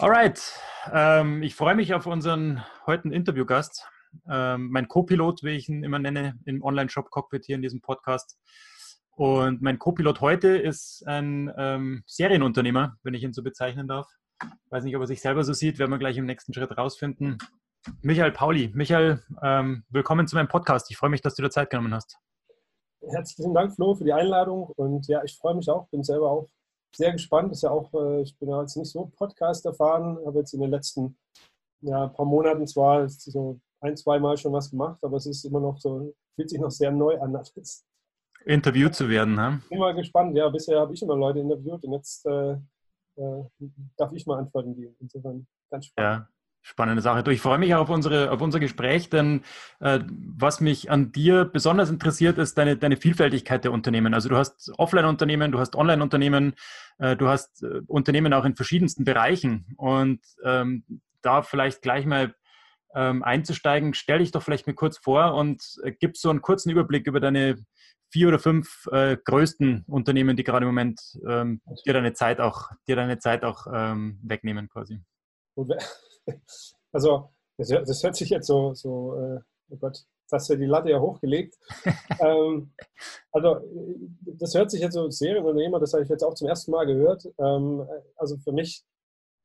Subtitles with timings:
[0.00, 0.40] Alright,
[0.94, 3.86] ähm, ich freue mich auf unseren heutigen Interviewgast.
[4.26, 8.38] Ähm, mein Co-Pilot, wie ich ihn immer nenne, im Online-Shop-Cockpit hier in diesem Podcast.
[9.10, 14.08] Und mein Co-Pilot heute ist ein ähm, Serienunternehmer, wenn ich ihn so bezeichnen darf.
[14.70, 17.36] Weiß nicht, ob er sich selber so sieht, werden wir gleich im nächsten Schritt rausfinden.
[18.02, 18.70] Michael Pauli.
[18.74, 20.90] Michael, ähm, willkommen zu meinem Podcast.
[20.90, 22.18] Ich freue mich, dass du dir Zeit genommen hast.
[23.00, 24.64] Herzlichen Dank, Flo, für die Einladung.
[24.76, 26.48] Und ja, ich freue mich auch, bin selber auch
[26.94, 27.52] sehr gespannt.
[27.52, 30.60] Ist ja auch, äh, ich bin ja jetzt nicht so Podcast erfahren, habe jetzt in
[30.60, 31.16] den letzten
[31.80, 35.60] ja, paar Monaten zwar so ein, zwei Mal schon was gemacht, aber es ist immer
[35.60, 37.34] noch so, fühlt sich noch sehr neu an.
[37.34, 37.86] Alles.
[38.44, 39.62] Interviewt zu werden, ne?
[39.70, 40.36] Bin mal gespannt.
[40.36, 42.52] Ja, bisher habe ich immer Leute interviewt und jetzt äh,
[43.16, 43.44] äh,
[43.96, 44.96] darf ich mal antworten geben.
[45.00, 46.26] Insofern ganz spannend.
[46.26, 46.39] Ja.
[46.62, 47.22] Spannende Sache.
[47.22, 49.42] Du, ich freue mich auch auf, unsere, auf unser Gespräch, denn
[49.80, 54.12] äh, was mich an dir besonders interessiert, ist deine, deine Vielfältigkeit der Unternehmen.
[54.12, 56.54] Also du hast Offline-Unternehmen, du hast Online-Unternehmen,
[56.98, 59.74] äh, du hast äh, Unternehmen auch in verschiedensten Bereichen.
[59.78, 60.84] Und ähm,
[61.22, 62.34] da vielleicht gleich mal
[62.94, 66.70] ähm, einzusteigen, stell dich doch vielleicht mir kurz vor und äh, gib so einen kurzen
[66.70, 67.56] Überblick über deine
[68.10, 72.70] vier oder fünf äh, größten Unternehmen, die gerade im Moment ähm, dir deine Zeit auch,
[72.86, 75.00] dir deine Zeit auch ähm, wegnehmen quasi.
[76.92, 79.38] Also, das, hört sich jetzt so, so äh,
[79.70, 81.56] oh Gott, jetzt hast du die Latte ja hochgelegt.
[82.20, 82.72] ähm,
[83.30, 83.60] also,
[84.24, 87.24] das hört sich jetzt so Serienunternehmer, das habe ich jetzt auch zum ersten Mal gehört.
[87.38, 87.86] Ähm,
[88.16, 88.84] also für mich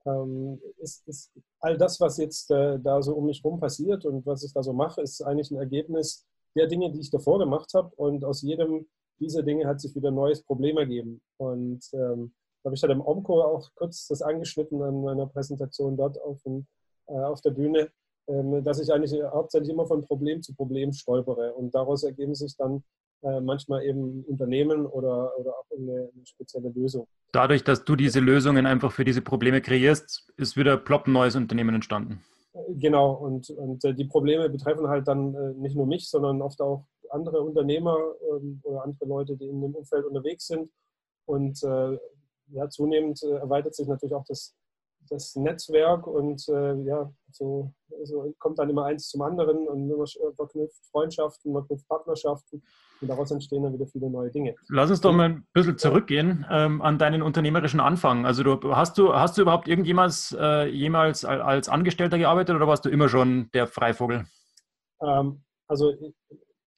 [0.05, 4.25] ähm, ist, ist, all das, was jetzt äh, da so um mich rum passiert und
[4.25, 6.25] was ich da so mache, ist eigentlich ein Ergebnis
[6.55, 7.91] der Dinge, die ich davor gemacht habe.
[7.95, 8.87] Und aus jedem
[9.19, 11.21] dieser Dinge hat sich wieder ein neues Problem ergeben.
[11.37, 12.33] Und ähm,
[12.65, 16.65] habe ich dann im Omco auch kurz das angeschnitten an meiner Präsentation dort auf, dem,
[17.07, 17.89] äh, auf der Bühne,
[18.27, 21.53] ähm, dass ich eigentlich hauptsächlich immer von Problem zu Problem stolpere.
[21.53, 22.83] Und daraus ergeben sich dann
[23.21, 27.07] äh, manchmal eben Unternehmen oder, oder auch eine, eine, spezielle Lösung.
[27.31, 31.35] Dadurch, dass du diese Lösungen einfach für diese Probleme kreierst, ist wieder plopp ein neues
[31.35, 32.23] Unternehmen entstanden.
[32.53, 36.41] Äh, genau, und, und äh, die Probleme betreffen halt dann äh, nicht nur mich, sondern
[36.41, 37.97] oft auch andere Unternehmer
[38.31, 40.69] ähm, oder andere Leute, die in dem Umfeld unterwegs sind.
[41.25, 41.97] Und äh,
[42.47, 44.55] ja, zunehmend äh, erweitert sich natürlich auch das,
[45.09, 47.73] das Netzwerk und äh, ja, so,
[48.03, 52.63] so, kommt dann immer eins zum anderen und man verknüpft Freundschaften, man verknüpft Partnerschaften
[53.01, 54.55] und daraus entstehen dann wieder viele neue Dinge.
[54.69, 58.25] Lass uns doch mal ein bisschen zurückgehen ähm, an deinen unternehmerischen Anfang.
[58.25, 62.85] Also du, hast, du, hast du überhaupt irgendjemals äh, jemals als Angestellter gearbeitet oder warst
[62.85, 64.25] du immer schon der Freivogel?
[65.01, 65.93] Ähm, also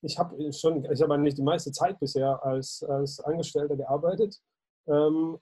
[0.02, 4.40] ich habe schon, ich habe nicht die meiste Zeit bisher als, als Angestellter gearbeitet.
[4.88, 5.38] Ähm,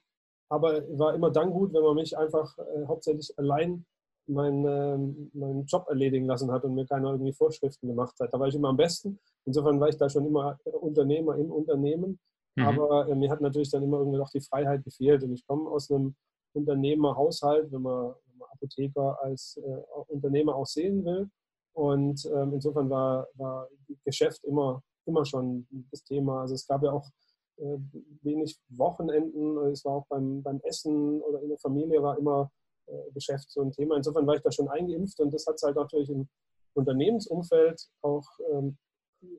[0.48, 3.84] aber war immer dann gut, wenn man mich einfach äh, hauptsächlich allein
[4.28, 8.32] meinen, äh, meinen Job erledigen lassen hat und mir keine irgendwie Vorschriften gemacht hat.
[8.32, 9.18] Da war ich immer am besten.
[9.44, 12.18] Insofern war ich da schon immer Unternehmer im Unternehmen.
[12.56, 12.64] Mhm.
[12.64, 15.22] Aber äh, mir hat natürlich dann immer irgendwie noch die Freiheit gefehlt.
[15.22, 16.14] Und ich komme aus einem
[16.54, 21.28] Unternehmerhaushalt, wenn man, wenn man Apotheker als äh, Unternehmer auch sehen will.
[21.74, 23.68] Und ähm, insofern war, war
[24.04, 26.40] Geschäft immer, immer schon das Thema.
[26.40, 27.06] Also es gab ja auch
[27.58, 27.78] äh,
[28.22, 29.58] wenig Wochenenden.
[29.68, 32.50] Es war auch beim, beim Essen oder in der Familie war immer
[32.86, 33.96] äh, Geschäft so ein Thema.
[33.96, 36.28] Insofern war ich da schon eingeimpft und das hat es halt natürlich im
[36.74, 38.76] Unternehmensumfeld auch ähm,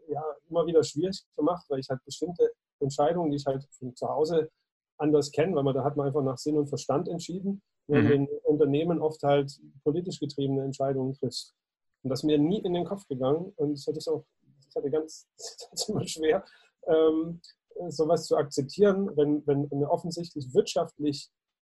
[0.07, 4.07] ja, immer wieder schwierig gemacht, weil ich halt bestimmte Entscheidungen, die ich halt von zu
[4.07, 4.49] Hause
[4.97, 8.13] anders kenne, weil man da hat man einfach nach Sinn und Verstand entschieden, während mhm.
[8.13, 9.51] in Unternehmen oft halt
[9.83, 11.53] politisch getriebene Entscheidungen trifft.
[12.03, 14.25] Und das ist mir nie in den Kopf gegangen und ich hatte es auch,
[14.69, 15.27] ich hatte ganz,
[15.71, 16.43] das immer schwer,
[16.87, 17.41] ähm,
[17.89, 21.29] sowas zu akzeptieren, wenn, wenn eine offensichtlich wirtschaftlich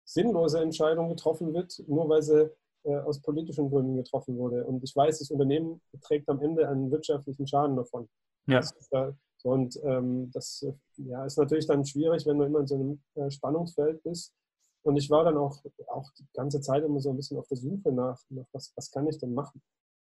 [0.06, 2.50] sinnlose Entscheidung getroffen wird, nur weil sie
[2.84, 4.66] äh, aus politischen Gründen getroffen wurde.
[4.66, 8.10] Und ich weiß, das Unternehmen trägt am Ende einen wirtschaftlichen Schaden davon.
[8.48, 8.62] Ja.
[8.90, 9.14] Da,
[9.44, 10.66] und ähm, das
[10.98, 14.34] ja, ist natürlich dann schwierig, wenn du immer in so einem äh, Spannungsfeld bist.
[14.82, 15.58] Und ich war dann auch,
[15.88, 18.90] auch die ganze Zeit immer so ein bisschen auf der Suche nach, nach was, was
[18.92, 19.62] kann ich denn machen.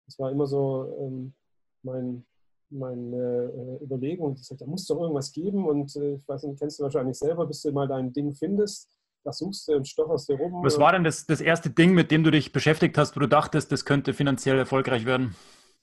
[0.07, 1.35] Das war immer so ähm,
[1.83, 2.27] mein,
[2.71, 4.35] meine äh, Überlegung.
[4.35, 7.19] Ich sagte, da muss doch irgendwas geben und äh, ich weiß nicht, kennst du wahrscheinlich
[7.19, 8.89] selber, bis du mal dein Ding findest,
[9.25, 10.63] das suchst du und stocherst dir rum.
[10.63, 13.29] Was war denn das, das erste Ding, mit dem du dich beschäftigt hast, wo du
[13.29, 15.35] dachtest, das könnte finanziell erfolgreich werden?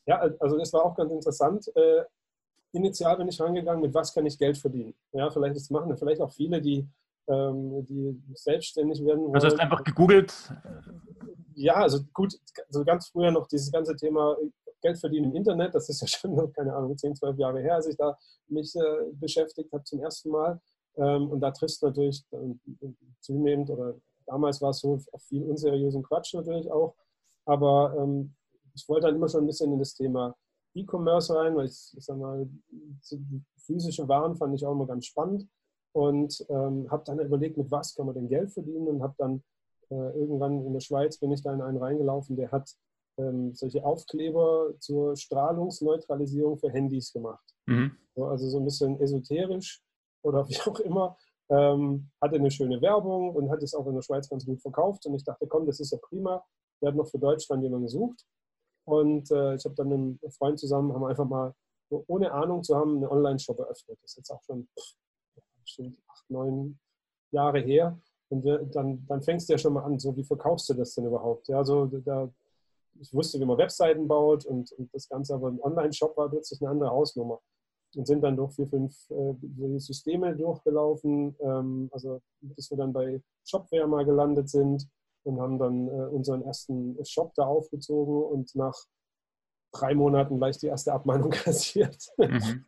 [0.05, 1.71] Ja, also das war auch ganz interessant.
[1.75, 2.03] Äh,
[2.71, 4.93] initial bin ich rangegangen, mit was kann ich Geld verdienen.
[5.13, 6.87] Ja, vielleicht das machen vielleicht auch viele, die,
[7.27, 9.35] ähm, die selbstständig werden wollen.
[9.35, 10.33] Also hast du einfach gegoogelt?
[11.55, 12.37] Ja, also gut,
[12.67, 14.35] also ganz früher noch dieses ganze Thema
[14.85, 17.75] Geld verdienen im Internet, das ist ja schon, noch, keine Ahnung, 10, 12 Jahre her,
[17.75, 18.17] als ich da
[18.47, 20.61] mich äh, beschäftigt habe zum ersten Mal.
[20.97, 22.87] Ähm, und da triffst du natürlich äh,
[23.19, 23.95] zunehmend, oder
[24.27, 26.95] damals war es so, viel unseriösen Quatsch natürlich auch.
[27.45, 28.35] Aber ähm,
[28.75, 30.35] ich wollte dann immer schon ein bisschen in das Thema
[30.75, 32.47] E-Commerce rein, weil ich, ich sag mal,
[33.57, 35.47] physische Waren fand ich auch immer ganz spannend
[35.93, 39.43] und ähm, habe dann überlegt, mit was kann man denn Geld verdienen und habe dann
[39.89, 42.69] äh, irgendwann in der Schweiz bin ich da in einen reingelaufen, der hat
[43.17, 47.43] ähm, solche Aufkleber zur Strahlungsneutralisierung für Handys gemacht.
[47.65, 47.97] Mhm.
[48.15, 49.81] So, also so ein bisschen esoterisch
[50.23, 51.17] oder wie auch immer.
[51.47, 55.05] Ähm, hatte eine schöne Werbung und hat es auch in der Schweiz ganz gut verkauft.
[55.05, 56.43] Und ich dachte, komm, das ist ja prima.
[56.79, 58.25] Wir hatten noch für Deutschland jemanden gesucht.
[58.85, 61.53] Und äh, ich habe dann mit einem Freund zusammen, haben einfach mal,
[61.89, 63.99] ohne Ahnung zu haben, einen Online-Shop eröffnet.
[64.01, 64.67] Das ist jetzt auch schon
[65.61, 66.79] bestimmt acht, neun
[67.31, 67.99] Jahre her.
[68.29, 70.95] Und wir, dann, dann fängst du ja schon mal an, so wie verkaufst du das
[70.95, 71.47] denn überhaupt?
[71.47, 72.29] Ja, also da,
[72.99, 76.61] ich wusste, wie man Webseiten baut und, und das Ganze, aber ein Online-Shop war plötzlich
[76.61, 77.39] eine andere Hausnummer
[77.95, 83.21] und sind dann durch vier, fünf äh, Systeme durchgelaufen, ähm, also bis wir dann bei
[83.45, 84.87] Shopware mal gelandet sind
[85.23, 88.75] und haben dann äh, unseren ersten Shop da aufgezogen und nach
[89.71, 92.65] drei Monaten gleich die erste Abmahnung kassiert, mhm.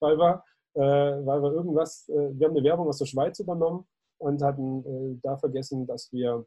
[0.00, 0.44] weil, wir,
[0.74, 0.80] äh,
[1.26, 3.86] weil wir irgendwas, äh, wir haben eine Werbung aus der Schweiz übernommen
[4.18, 6.46] und hatten äh, da vergessen, dass wir,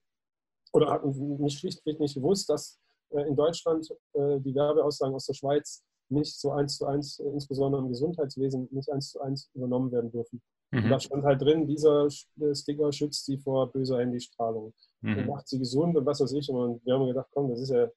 [0.73, 2.79] oder hatten nicht schlichtweg nicht gewusst, dass
[3.11, 7.89] in Deutschland die Werbeaussagen aus der Schweiz nicht so eins zu eins, äh, insbesondere im
[7.89, 10.41] Gesundheitswesen, nicht eins zu eins übernommen werden dürfen.
[10.71, 10.89] Mhm.
[10.89, 15.17] Da stand halt drin, dieser äh, Sticker schützt sie vor böser Handystrahlung mhm.
[15.17, 16.49] und macht sie gesund und was weiß ich.
[16.49, 17.87] Und wir haben gedacht, komm, das ist ja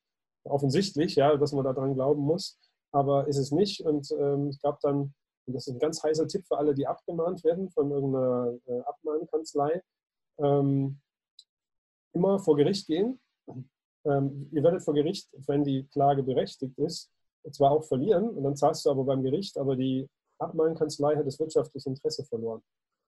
[0.44, 2.58] offensichtlich, ja, dass man daran glauben muss,
[2.92, 3.80] aber ist es nicht.
[3.80, 5.14] Und ähm, es gab dann,
[5.46, 8.80] und das ist ein ganz heißer Tipp für alle, die abgemahnt werden von irgendeiner äh,
[8.80, 9.82] Abmahnkanzlei,
[10.38, 11.00] ähm,
[12.14, 13.20] immer vor Gericht gehen.
[14.04, 17.10] Ähm, ihr werdet vor Gericht, wenn die Klage berechtigt ist,
[17.50, 20.08] zwar auch verlieren und dann zahlst du aber beim Gericht, aber die
[20.38, 22.62] Abmahnkanzlei hat das wirtschaftliche Interesse verloren.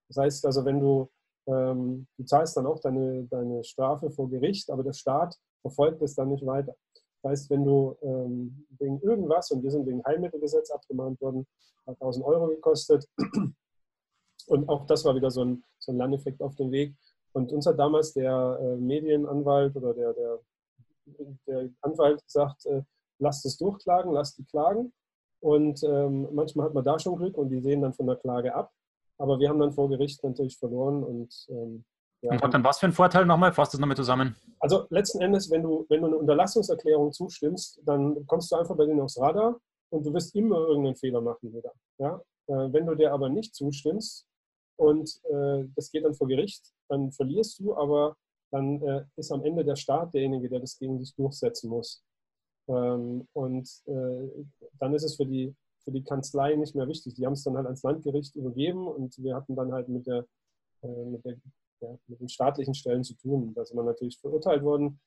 [0.08, 1.10] Das heißt also, wenn du,
[1.46, 6.14] ähm, du zahlst dann auch deine, deine Strafe vor Gericht, aber der Staat verfolgt es
[6.14, 6.74] dann nicht weiter.
[7.22, 11.46] Das heißt, wenn du ähm, wegen irgendwas, und wir sind wegen Heilmittelgesetz abgemahnt worden,
[11.86, 13.08] hat 1000 Euro gekostet.
[14.46, 16.94] Und auch das war wieder so ein, so ein Lerneffekt auf dem Weg.
[17.32, 20.38] Und uns hat damals der äh, Medienanwalt oder der, der,
[21.46, 22.82] der Anwalt gesagt, äh,
[23.18, 24.92] lasst es durchklagen, lasst die klagen.
[25.40, 28.54] Und ähm, manchmal hat man da schon Glück und die sehen dann von der Klage
[28.54, 28.72] ab.
[29.18, 31.84] Aber wir haben dann vor Gericht natürlich verloren und ähm,
[32.24, 32.32] ja.
[32.32, 33.52] Und hat dann was für einen Vorteil nochmal?
[33.52, 34.34] Fasst das nochmal zusammen.
[34.58, 38.86] Also letzten Endes, wenn du, wenn du eine Unterlassungserklärung zustimmst, dann kommst du einfach bei
[38.86, 39.60] denen aufs Radar
[39.90, 41.72] und du wirst immer irgendeinen Fehler machen wieder.
[41.98, 42.22] Ja?
[42.46, 44.26] Äh, wenn du dir aber nicht zustimmst
[44.76, 48.16] und äh, das geht dann vor Gericht, dann verlierst du, aber
[48.54, 52.04] dann äh, ist am Ende der Staat derjenige, der das gegen dich durchsetzen muss.
[52.68, 54.44] Ähm, und äh,
[54.78, 55.52] dann ist es für die,
[55.82, 57.14] für die Kanzlei nicht mehr wichtig.
[57.14, 60.24] Die haben es dann halt ans Landgericht übergeben und wir hatten dann halt mit, der,
[60.82, 61.36] äh, mit, der,
[61.80, 63.52] ja, mit den staatlichen Stellen zu tun.
[63.54, 65.00] Da sind wir natürlich verurteilt worden.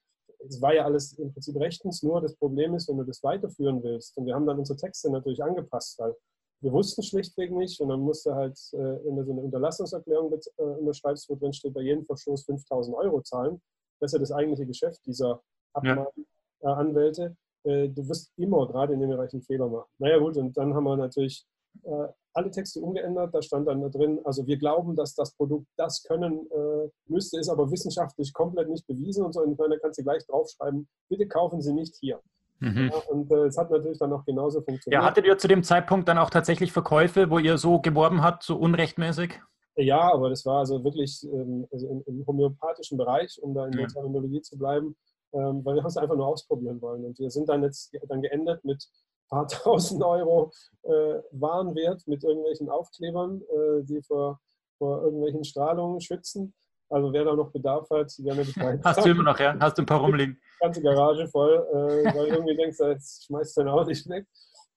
[0.45, 3.81] Es war ja alles im Prinzip rechtens, nur das Problem ist, wenn du das weiterführen
[3.81, 4.17] willst.
[4.17, 6.15] Und wir haben dann unsere Texte natürlich angepasst, weil
[6.61, 10.61] wir wussten schlichtweg nicht und dann musste halt, äh, wenn du so eine Unterlassungserklärung äh,
[10.61, 13.61] unterschreibst, wo drin steht, bei jedem Verstoß 5000 Euro zahlen.
[13.99, 15.41] Das ist ja das eigentliche Geschäft dieser
[15.73, 17.35] Abmahnanwälte.
[17.63, 17.71] Ja.
[17.71, 19.89] Äh, du wirst immer gerade in dem Bereich einen Fehler machen.
[19.99, 21.45] Naja gut, und dann haben wir natürlich
[21.83, 23.33] äh, alle Texte umgeändert.
[23.33, 27.39] Da stand dann da drin, also wir glauben, dass das Produkt das können äh, müsste,
[27.39, 29.41] ist aber wissenschaftlich komplett nicht bewiesen und so.
[29.41, 32.19] Und da kannst du gleich draufschreiben, bitte kaufen Sie nicht hier.
[32.59, 32.91] Mhm.
[32.91, 35.01] Ja, und es hat natürlich dann auch genauso funktioniert.
[35.01, 38.43] Ja, hattet ihr zu dem Zeitpunkt dann auch tatsächlich Verkäufe, wo ihr so geworben habt,
[38.43, 39.39] so unrechtmäßig?
[39.75, 43.73] Ja, aber das war also wirklich ähm, also im, im, homöopathischen Bereich, um da in
[43.73, 44.95] der Terminologie zu bleiben
[45.33, 47.05] ähm, weil wir es einfach nur ausprobieren wollen.
[47.05, 50.51] Und wir sind dann jetzt dann geendet mit ein paar tausend Euro
[50.83, 54.39] äh, Warenwert mit irgendwelchen Aufklebern, äh, die vor,
[54.77, 56.53] vor irgendwelchen Strahlungen schützen.
[56.89, 58.79] Also wer da noch Bedarf hat, gerne Bescheid.
[58.83, 59.57] Hast du immer noch, ja?
[59.59, 60.39] Hast du ein paar rumliegen?
[60.59, 64.25] Ganze Garage voll, äh, weil irgendwie denkst, jetzt schmeißt du dein Auto nicht weg.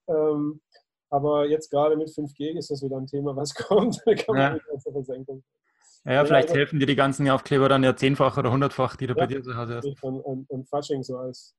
[0.09, 0.61] Ähm,
[1.11, 4.01] aber jetzt gerade mit 5G ist das wieder ein Thema, was kommt.
[4.05, 4.53] Da kann man ja.
[4.55, 5.43] mit der Versenkung.
[6.05, 9.15] Ja, vielleicht ja, helfen dir die ganzen Aufkleber dann ja zehnfach oder hundertfach, die du
[9.15, 9.85] ja, bei dir so hast.
[10.03, 11.55] Und, und, und Fasching so als,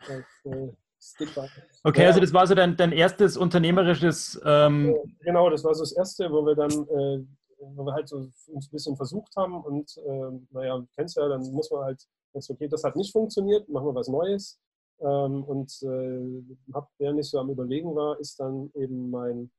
[0.00, 0.68] als äh,
[1.00, 1.48] Sticker.
[1.84, 2.08] Okay, ja.
[2.08, 4.40] also das war so dein, dein erstes unternehmerisches.
[4.44, 7.24] Ähm genau, das war so das erste, wo wir dann, äh,
[7.58, 11.42] wo wir halt so uns ein bisschen versucht haben und äh, naja, kennst ja, dann
[11.52, 12.02] muss man halt,
[12.34, 14.58] okay, das hat nicht funktioniert, machen wir was Neues.
[15.00, 19.50] Ähm, und äh, hab, während ich so am Überlegen war, ist dann eben mein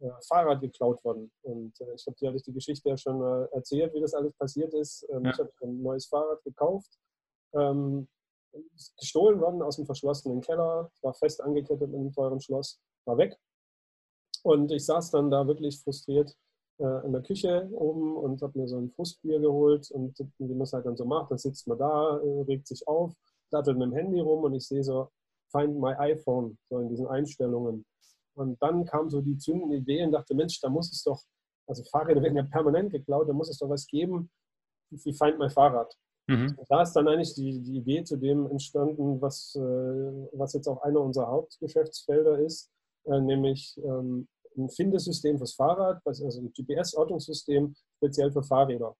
[0.00, 1.30] äh, Fahrrad geklaut worden.
[1.42, 4.74] Und äh, ich habe dir die Geschichte ja schon äh, erzählt, wie das alles passiert
[4.74, 5.06] ist.
[5.10, 5.30] Ähm, ja.
[5.30, 6.98] Ich habe ein neues Fahrrad gekauft,
[7.54, 8.08] ähm,
[8.98, 13.36] gestohlen worden aus dem verschlossenen Keller, war fest angekettet in einem teuren Schloss, war weg.
[14.42, 16.36] Und ich saß dann da wirklich frustriert
[16.78, 20.72] in der Küche oben und habe mir so ein Frustbier geholt und wie man es
[20.72, 23.12] halt dann so macht, dann sitzt man da, äh, regt sich auf,
[23.50, 25.08] dattelt mit dem Handy rum und ich sehe so
[25.52, 27.84] Find My iPhone, so in diesen Einstellungen.
[28.34, 31.22] Und dann kam so die zündende Idee und dachte, Mensch, da muss es doch,
[31.68, 34.28] also Fahrräder werden ja permanent geklaut, da muss es doch was geben
[34.90, 35.94] wie Find My Fahrrad.
[36.26, 36.56] Mhm.
[36.68, 39.60] Da ist dann eigentlich die, die Idee zu dem entstanden, was, äh,
[40.32, 42.70] was jetzt auch einer unserer Hauptgeschäftsfelder ist,
[43.04, 48.94] äh, nämlich ähm, ein Findesystem fürs Fahrrad, also ein GPS-Ortungssystem speziell für Fahrräder.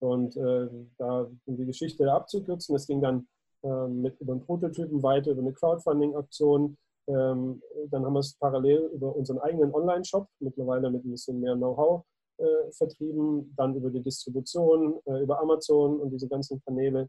[0.00, 0.68] Und äh,
[0.98, 3.28] da, um die Geschichte abzukürzen, es ging dann
[3.62, 6.76] äh, mit über einen Prototypen weiter, über eine Crowdfunding-Aktion.
[7.06, 11.54] Ähm, dann haben wir es parallel über unseren eigenen Online-Shop, mittlerweile mit ein bisschen mehr
[11.54, 12.04] Know-how,
[12.38, 17.08] äh, vertrieben, dann über die Distribution, äh, über Amazon und diese ganzen Kanäle.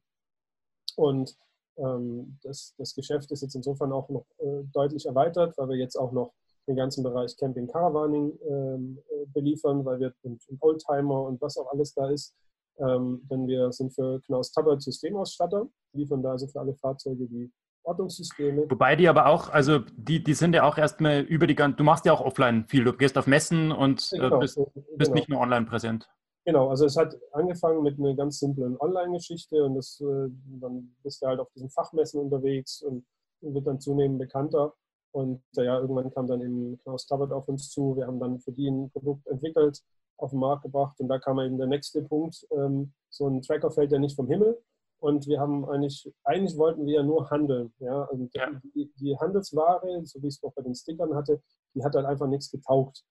[0.96, 1.36] Und
[1.78, 5.96] ähm, das, das Geschäft ist jetzt insofern auch noch äh, deutlich erweitert, weil wir jetzt
[5.96, 6.32] auch noch
[6.68, 11.58] den ganzen Bereich Camping Caravaning ähm, äh, beliefern, weil wir und, und, Oldtimer und was
[11.58, 12.34] auch alles da ist.
[12.80, 17.52] Ähm, denn wir sind für Knaus Tabbert Systemausstatter, liefern da also für alle Fahrzeuge die
[17.84, 18.70] Ortungssysteme.
[18.70, 21.84] Wobei die aber auch, also die, die sind ja auch erstmal über die ganze, du
[21.84, 25.14] machst ja auch offline viel, du gehst auf Messen und äh, genau, bist, bist genau.
[25.14, 26.10] nicht nur online präsent.
[26.46, 30.30] Genau, also es hat angefangen mit einer ganz simplen Online-Geschichte und das, äh,
[30.60, 33.06] dann bist du halt auf diesen Fachmessen unterwegs und
[33.42, 34.74] wird dann zunehmend bekannter.
[35.14, 37.96] Und ja, irgendwann kam dann eben Klaus Tabbert auf uns zu.
[37.96, 39.80] Wir haben dann für die ein Produkt entwickelt,
[40.18, 41.00] auf den Markt gebracht.
[41.00, 42.46] Und da kam eben der nächste Punkt.
[42.52, 44.60] Ähm, so ein Tracker fällt ja nicht vom Himmel.
[45.00, 47.74] Und wir haben eigentlich, eigentlich wollten wir ja nur handeln.
[47.80, 48.04] Ja?
[48.06, 48.50] Und ja.
[48.74, 51.42] Die, die, Handelsware, so wie ich es auch bei den Stickern hatte,
[51.76, 53.04] die hat halt einfach nichts getaugt.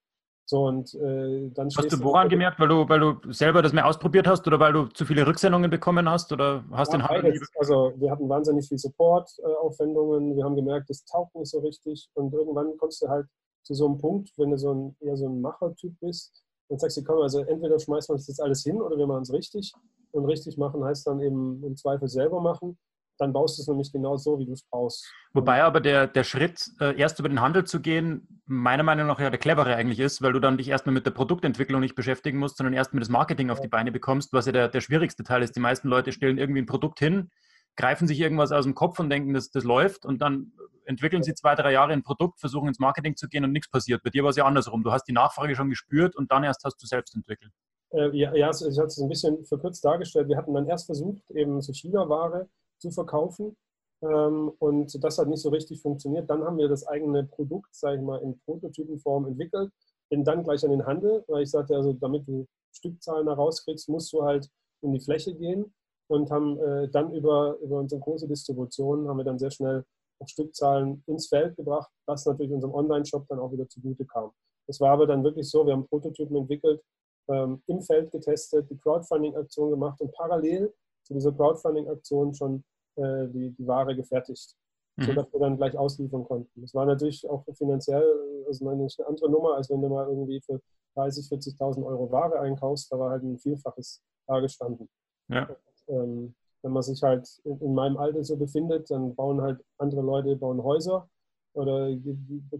[0.52, 3.86] So, und, äh, dann hast du woran gemerkt, weil du, weil du selber das mehr
[3.86, 7.40] ausprobiert hast oder weil du zu viele Rücksendungen bekommen hast oder hast ja, den Handel
[7.58, 12.10] Also wir hatten wahnsinnig viel Support-Aufwendungen, wir haben gemerkt, das taugt nicht so richtig.
[12.12, 13.28] Und irgendwann kommst du halt
[13.62, 16.98] zu so einem Punkt, wenn du so ein, eher so ein Machertyp bist, dann sagst
[16.98, 19.72] du, komm, also entweder schmeißen wir uns jetzt alles hin oder wir machen es richtig.
[20.10, 22.76] Und richtig machen heißt dann eben im Zweifel selber machen
[23.18, 25.06] dann baust du es nämlich genau so, wie du es brauchst.
[25.32, 29.20] Wobei aber der, der Schritt, äh, erst über den Handel zu gehen, meiner Meinung nach
[29.20, 32.38] ja der clevere eigentlich ist, weil du dann dich erstmal mit der Produktentwicklung nicht beschäftigen
[32.38, 35.22] musst, sondern erst mit das Marketing auf die Beine bekommst, was ja der, der schwierigste
[35.22, 35.56] Teil ist.
[35.56, 37.30] Die meisten Leute stellen irgendwie ein Produkt hin,
[37.76, 40.52] greifen sich irgendwas aus dem Kopf und denken, das, das läuft und dann
[40.84, 44.02] entwickeln sie zwei, drei Jahre ein Produkt, versuchen ins Marketing zu gehen und nichts passiert.
[44.02, 44.82] Bei dir war es ja andersrum.
[44.82, 47.52] Du hast die Nachfrage schon gespürt und dann erst hast du selbst entwickelt.
[47.90, 50.28] Äh, ja, ja, ich hatte es ein bisschen verkürzt dargestellt.
[50.28, 52.48] Wir hatten dann erst versucht, eben so China-Ware
[52.82, 53.56] zu verkaufen
[54.02, 56.28] ähm, und das hat nicht so richtig funktioniert.
[56.28, 59.70] Dann haben wir das eigene Produkt, sage ich mal, in Prototypenform entwickelt,
[60.10, 64.12] bin dann gleich an den Handel, weil ich sagte, also damit du Stückzahlen herauskriegst, musst
[64.12, 64.48] du halt
[64.82, 65.72] in die Fläche gehen
[66.08, 69.84] und haben äh, dann über, über unsere große Distribution haben wir dann sehr schnell
[70.20, 74.32] auch Stückzahlen ins Feld gebracht, was natürlich unserem Online-Shop dann auch wieder zugute kam.
[74.66, 76.82] Das war aber dann wirklich so, wir haben Prototypen entwickelt,
[77.28, 80.72] ähm, im Feld getestet, die Crowdfunding-Aktion gemacht und parallel
[81.04, 82.64] zu dieser Crowdfunding-Aktion schon
[82.96, 84.56] äh, die, die Ware gefertigt,
[84.96, 85.04] mhm.
[85.04, 86.60] sodass wir dann gleich ausliefern konnten.
[86.60, 88.04] Das war natürlich auch finanziell
[88.46, 90.60] also eine andere Nummer, als wenn du mal irgendwie für
[90.96, 92.92] 30.000, 40.000 Euro Ware einkaufst.
[92.92, 94.88] Da war halt ein Vielfaches da gestanden.
[95.28, 95.48] Ja.
[95.88, 100.02] Ähm, wenn man sich halt in, in meinem Alter so befindet, dann bauen halt andere
[100.02, 101.08] Leute bauen Häuser
[101.54, 101.94] oder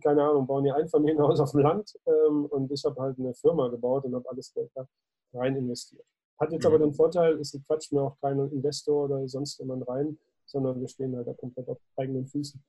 [0.02, 3.68] keine Ahnung, bauen ihr Einfamilienhaus auf dem Land ähm, und ich habe halt eine Firma
[3.68, 4.86] gebaut und habe alles Geld da
[5.34, 6.04] rein investiert.
[6.42, 6.82] Hat jetzt aber mhm.
[6.82, 11.14] den Vorteil, es quatscht mir auch kein Investor oder sonst jemand rein, sondern wir stehen
[11.14, 12.60] halt da komplett auf eigenen Füßen.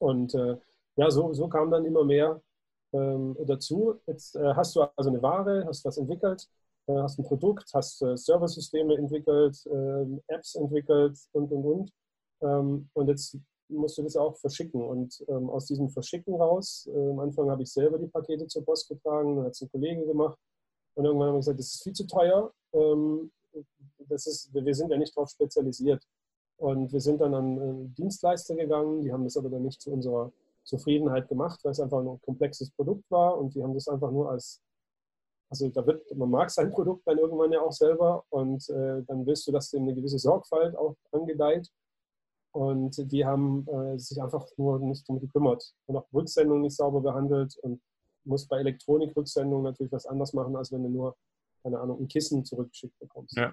[0.00, 0.58] Und äh,
[0.96, 2.42] ja, so, so kam dann immer mehr
[2.92, 3.94] ähm, dazu.
[4.06, 6.46] Jetzt äh, hast du also eine Ware, hast was entwickelt,
[6.86, 11.92] äh, hast ein Produkt, hast äh, Serversysteme entwickelt, ähm, Apps entwickelt und, und, und.
[12.42, 13.38] Ähm, und jetzt
[13.68, 14.82] musst du das auch verschicken.
[14.82, 18.62] Und ähm, aus diesem Verschicken raus, äh, am Anfang habe ich selber die Pakete zur
[18.62, 20.38] Post getragen, dann hat es ein Kollege gemacht.
[20.96, 22.52] Und irgendwann haben wir gesagt, das ist viel zu teuer,
[24.08, 26.06] das ist, wir sind ja nicht darauf spezialisiert.
[26.56, 30.32] Und wir sind dann an Dienstleister gegangen, die haben das aber dann nicht zu unserer
[30.62, 34.30] Zufriedenheit gemacht, weil es einfach ein komplexes Produkt war und die haben das einfach nur
[34.30, 34.62] als,
[35.50, 39.26] also da wird, man mag sein Produkt dann irgendwann ja auch selber und äh, dann
[39.26, 41.68] willst du, dass dem eine gewisse Sorgfalt auch angedeiht.
[42.52, 47.00] Und die haben äh, sich einfach nur nicht darum gekümmert und auch Rücksendung nicht sauber
[47.00, 47.82] behandelt und
[48.24, 51.16] muss bei Elektronikrücksendung natürlich was anders machen, als wenn du nur
[51.64, 53.36] keine Ahnung, ein Kissen zurückgeschickt bekommst.
[53.36, 53.52] Ja.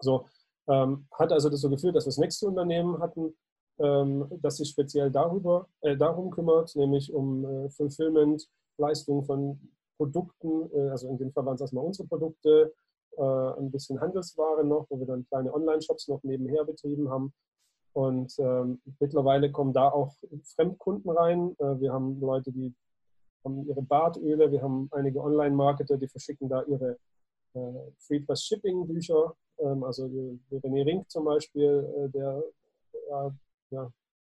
[0.00, 0.26] So,
[0.68, 3.36] ähm, hat also das so geführt, dass wir das nächste Unternehmen hatten,
[3.80, 8.48] ähm, das sich speziell darüber, äh, darum kümmert, nämlich um äh, Fulfillment,
[8.78, 9.60] Leistungen von
[9.96, 12.72] Produkten, äh, also in dem Fall waren es erstmal unsere Produkte,
[13.16, 17.32] äh, ein bisschen Handelsware noch, wo wir dann kleine Online-Shops noch nebenher betrieben haben.
[17.94, 20.14] Und ähm, mittlerweile kommen da auch
[20.54, 21.56] Fremdkunden rein.
[21.58, 22.72] Äh, wir haben Leute, die
[23.48, 26.98] haben ihre Bartöle, wir haben einige Online-Marketer, die verschicken da ihre
[27.54, 29.34] äh, Free Plus Shipping Bücher.
[29.58, 30.04] Ähm, also
[30.50, 32.42] René Rink zum Beispiel, äh, der
[33.70, 33.90] ja,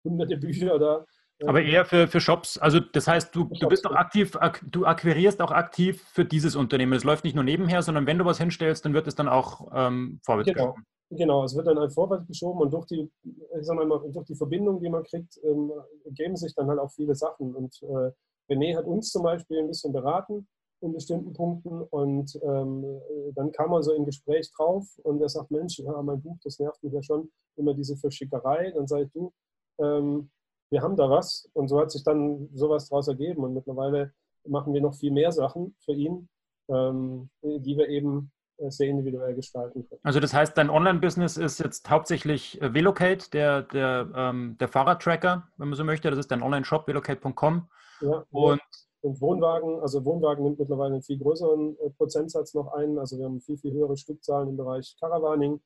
[0.03, 1.05] hunderte Bücher da
[1.47, 2.57] aber eher für, für Shops.
[2.57, 6.55] Also das heißt, du, du bist auch aktiv, ak, du akquirierst auch aktiv für dieses
[6.55, 6.93] Unternehmen.
[6.93, 9.69] Es läuft nicht nur nebenher, sondern wenn du was hinstellst, dann wird es dann auch
[9.73, 10.73] ähm, vorwärts genau.
[10.73, 10.85] geschoben.
[11.11, 14.35] Genau, es wird dann halt vorwärts geschoben und durch die, ich sag mal, durch die
[14.35, 15.71] Verbindung, die man kriegt, ähm,
[16.05, 17.55] ergeben sich dann halt auch viele Sachen.
[17.55, 18.11] Und äh,
[18.49, 20.47] René hat uns zum Beispiel ein bisschen beraten
[20.81, 23.01] in bestimmten Punkten und ähm,
[23.35, 26.57] dann kam man so im Gespräch drauf und er sagt, Mensch, ja, mein Buch, das
[26.59, 28.71] nervt mich ja schon, immer diese Verschickerei.
[28.71, 29.31] Dann sage ich, du,
[29.79, 30.31] ähm,
[30.71, 31.49] wir haben da was.
[31.53, 33.43] Und so hat sich dann sowas daraus ergeben.
[33.43, 34.13] Und mittlerweile
[34.47, 36.29] machen wir noch viel mehr Sachen für ihn,
[36.69, 40.01] ähm, die wir eben äh, sehr individuell gestalten können.
[40.03, 45.47] Also das heißt, dein Online-Business ist jetzt hauptsächlich äh, Velocate, der, der, ähm, der Fahrradtracker,
[45.57, 46.09] wenn man so möchte.
[46.09, 47.69] Das ist dein Online-Shop, velocate.com.
[48.01, 48.61] Ja, und,
[49.01, 52.97] und Wohnwagen, also Wohnwagen nimmt mittlerweile einen viel größeren äh, Prozentsatz noch ein.
[52.99, 55.61] Also wir haben viel, viel höhere Stückzahlen im Bereich Caravaning.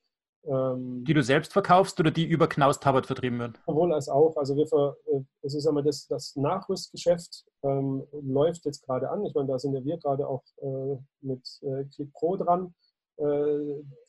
[0.46, 3.58] Ähm, die du selbst verkaufst oder die über Knaus Tabbert vertrieben werden?
[3.66, 4.36] Sowohl als auch.
[4.36, 9.26] Also wir ver, äh, es ist einmal das, das Nachrüstgeschäft ähm, läuft jetzt gerade an.
[9.26, 12.83] Ich meine, da sind ja wir gerade auch äh, mit äh, Click Pro dran, äh,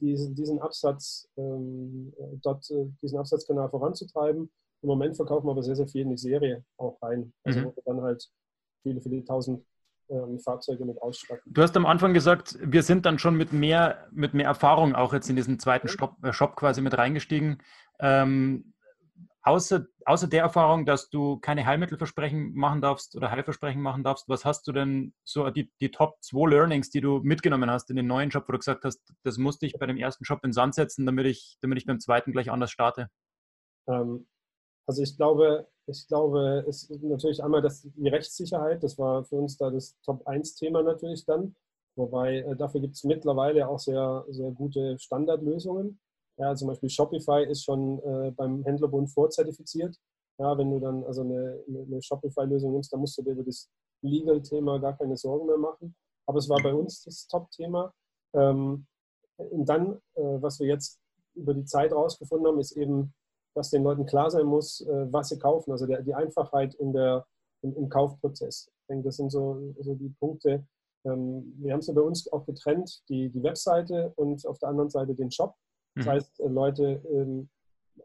[0.01, 4.51] diesen, diesen Absatz ähm, dort äh, diesen Absatzkanal voranzutreiben.
[4.83, 7.33] Im Moment verkaufen wir aber sehr, sehr viel in die Serie auch rein.
[7.45, 7.73] Also mhm.
[7.85, 8.29] dann halt
[8.83, 9.65] viele, viele tausend
[10.11, 11.53] ähm, Fahrzeuge mit ausstatten.
[11.53, 15.13] Du hast am Anfang gesagt, wir sind dann schon mit mehr, mit mehr Erfahrung auch
[15.15, 17.63] jetzt in diesen zweiten Shop, äh, Shop quasi mit reingestiegen.
[18.01, 18.74] Ähm,
[19.45, 24.45] außer, außer der Erfahrung, dass du keine Heilmittelversprechen machen darfst oder Heilversprechen machen darfst, was
[24.45, 28.07] hast du denn so die, die Top 2 Learnings, die du mitgenommen hast in den
[28.07, 30.55] neuen Job, wo du gesagt hast, das musste ich bei dem ersten Job in den
[30.55, 33.11] Sand setzen, damit ich, damit ich beim zweiten gleich anders starte?
[33.87, 34.27] Ähm,
[34.87, 39.37] also ich glaube, ich glaube, es ist natürlich einmal das, die Rechtssicherheit, das war für
[39.37, 41.55] uns da das Top-1-Thema natürlich dann.
[41.97, 46.01] Wobei äh, dafür gibt es mittlerweile auch sehr, sehr gute Standardlösungen.
[46.39, 49.97] Ja, zum Beispiel Shopify ist schon äh, beim Händlerbund vorzertifiziert.
[50.39, 53.71] Ja, wenn du dann also eine, eine Shopify-Lösung nimmst, dann musst du dir über das
[54.03, 55.95] Legal-Thema gar keine Sorgen mehr machen.
[56.27, 57.93] Aber es war bei uns das Top-Thema.
[58.35, 58.87] Ähm,
[59.37, 60.99] und dann, äh, was wir jetzt
[61.35, 63.15] über die Zeit rausgefunden haben, ist eben
[63.55, 65.71] dass den Leuten klar sein muss, äh, was sie kaufen.
[65.73, 67.27] Also der, die Einfachheit in der,
[67.63, 68.69] im, im, Kaufprozess.
[68.81, 70.67] Ich denke, das sind so, so die Punkte.
[71.05, 74.69] Ähm, wir haben es ja bei uns auch getrennt, die, die Webseite und auf der
[74.69, 75.55] anderen Seite den Shop.
[75.95, 76.11] Das mhm.
[76.11, 77.49] heißt, äh, Leute, ähm,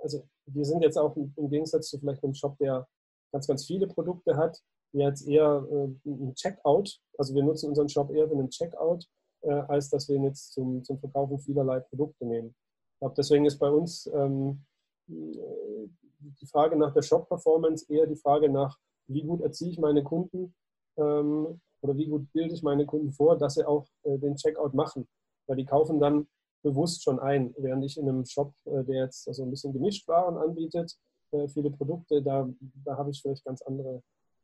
[0.01, 2.87] also wir sind jetzt auch im Gegensatz zu vielleicht einem Shop, der
[3.31, 6.99] ganz, ganz viele Produkte hat, jetzt eher äh, ein Checkout.
[7.17, 9.05] Also wir nutzen unseren Shop eher für einen Checkout,
[9.41, 12.49] als dass wir ihn jetzt zum, zum Verkaufen vielerlei Produkte nehmen.
[12.49, 14.65] Ich glaube, deswegen ist bei uns ähm,
[15.07, 20.53] die Frage nach der Shop-Performance eher die Frage nach, wie gut erziehe ich meine Kunden
[20.97, 24.73] ähm, oder wie gut bilde ich meine Kunden vor, dass sie auch äh, den Checkout
[24.73, 25.07] machen.
[25.47, 26.27] Weil die kaufen dann
[26.61, 30.07] bewusst schon ein, während ich in einem Shop, äh, der jetzt also ein bisschen gemischt
[30.07, 30.97] Waren anbietet,
[31.31, 32.47] äh, viele Produkte, da,
[32.85, 34.01] da habe ich vielleicht ganz andere,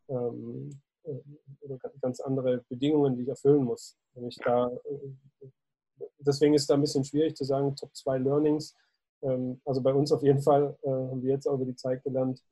[0.08, 0.70] ähm,
[1.04, 3.98] äh, ganz andere Bedingungen, die ich erfüllen muss.
[4.14, 4.72] Wenn ich da,
[6.20, 8.76] deswegen ist da ein bisschen schwierig zu sagen, Top 2 Learnings
[9.22, 12.44] ähm, also bei uns auf jeden Fall haben wir jetzt auch über die Zeit gelernt,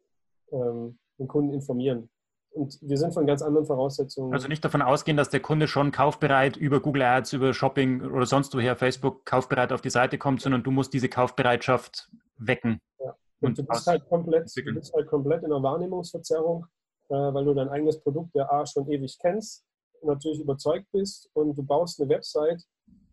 [0.52, 2.10] ähm, den Kunden informieren.
[2.54, 4.34] Und wir sind von ganz anderen Voraussetzungen.
[4.34, 8.26] Also nicht davon ausgehen, dass der Kunde schon kaufbereit über Google Ads, über Shopping oder
[8.26, 12.80] sonst woher Facebook kaufbereit auf die Seite kommt, sondern du musst diese Kaufbereitschaft wecken.
[13.00, 13.16] Ja.
[13.42, 16.68] Und, und du, bist halt komplett, du bist halt komplett in der Wahrnehmungsverzerrung,
[17.10, 19.66] äh, weil du dein eigenes Produkt ja A schon ewig kennst,
[20.04, 22.64] natürlich überzeugt bist und du baust eine Website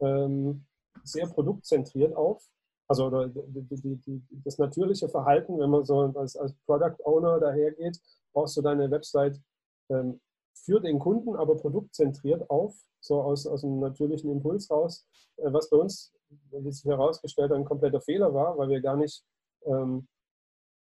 [0.01, 0.67] ähm,
[1.03, 2.43] sehr produktzentriert auf
[2.91, 7.39] also oder die, die, die, das natürliche Verhalten, wenn man so als, als Product Owner
[7.39, 8.01] dahergeht,
[8.33, 9.41] baust du deine Website
[9.89, 10.21] ähm,
[10.55, 15.71] für den Kunden, aber produktzentriert auf, so aus, aus einem natürlichen Impuls raus, äh, was
[15.71, 16.13] bei uns,
[16.51, 19.25] wie sich herausgestellt hat, ein kompletter Fehler war, weil wir gar nicht
[19.65, 20.07] ähm,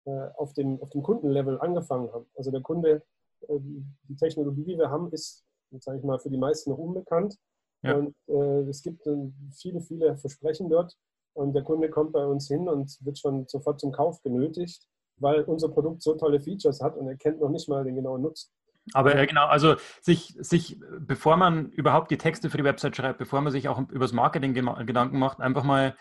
[0.05, 2.27] äh, auf, dem, auf dem Kundenlevel angefangen haben.
[2.35, 3.03] Also der Kunde,
[3.47, 5.43] äh, die Technologie, die wir haben, ist,
[5.79, 7.37] sage ich mal, für die meisten noch unbekannt.
[7.81, 7.97] Ja.
[7.97, 10.97] Und äh, es gibt äh, viele, viele Versprechen dort,
[11.33, 14.87] und der Kunde kommt bei uns hin und wird schon sofort zum Kauf genötigt,
[15.23, 18.21] weil unser Produkt so tolle Features hat und er kennt noch nicht mal den genauen
[18.21, 18.51] Nutzen.
[18.93, 23.17] Aber ja, genau, also sich, sich, bevor man überhaupt die Texte für die Website schreibt,
[23.17, 25.95] bevor man sich auch über das Marketing Gedanken macht, einfach mal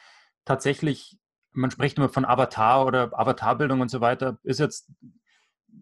[0.45, 1.21] tatsächlich
[1.53, 4.91] man spricht immer von Avatar oder Avatarbildung und so weiter, ist jetzt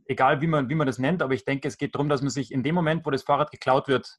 [0.07, 2.31] egal, wie man, wie man das nennt, aber ich denke, es geht darum, dass man
[2.31, 4.19] sich in dem Moment, wo das Fahrrad geklaut wird,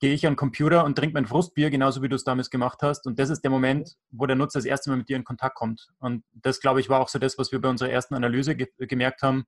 [0.00, 2.78] gehe ich an den Computer und trinke mein Frustbier, genauso wie du es damals gemacht
[2.82, 3.06] hast.
[3.06, 5.56] Und das ist der Moment, wo der Nutzer das erste Mal mit dir in Kontakt
[5.56, 5.88] kommt.
[5.98, 8.68] Und das, glaube ich, war auch so das, was wir bei unserer ersten Analyse ge
[8.78, 9.44] gemerkt haben,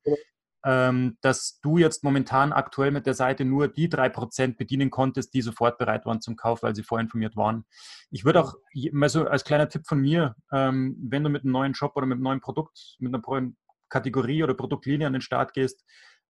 [0.65, 5.33] ähm, dass du jetzt momentan aktuell mit der Seite nur die drei Prozent bedienen konntest,
[5.33, 7.65] die sofort bereit waren zum Kauf, weil sie vorinformiert waren.
[8.11, 8.55] Ich würde auch
[8.93, 12.07] mal so als kleiner Tipp von mir, ähm, wenn du mit einem neuen Shop oder
[12.07, 13.57] mit einem neuen Produkt, mit einer neuen
[13.89, 15.85] Kategorie oder Produktlinie an den Start gehst,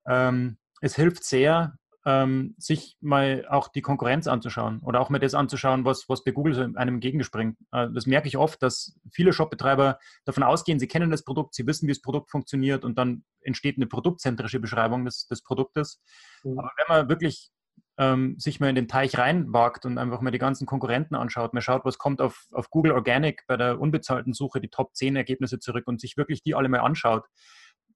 [0.07, 5.35] ähm, es hilft sehr, ähm, sich mal auch die Konkurrenz anzuschauen oder auch mal das
[5.35, 7.59] anzuschauen, was, was bei Google so einem entgegenspringt.
[7.73, 11.67] Äh, das merke ich oft, dass viele Shopbetreiber davon ausgehen, sie kennen das Produkt, sie
[11.67, 16.01] wissen, wie das Produkt funktioniert und dann entsteht eine produktzentrische Beschreibung des, des Produktes.
[16.43, 16.59] Mhm.
[16.59, 17.51] Aber wenn man wirklich
[17.99, 21.63] ähm, sich mal in den Teich reinwagt und einfach mal die ganzen Konkurrenten anschaut, man
[21.63, 25.59] schaut, was kommt auf, auf Google Organic bei der unbezahlten Suche, die Top 10 Ergebnisse
[25.59, 27.27] zurück und sich wirklich die alle mal anschaut,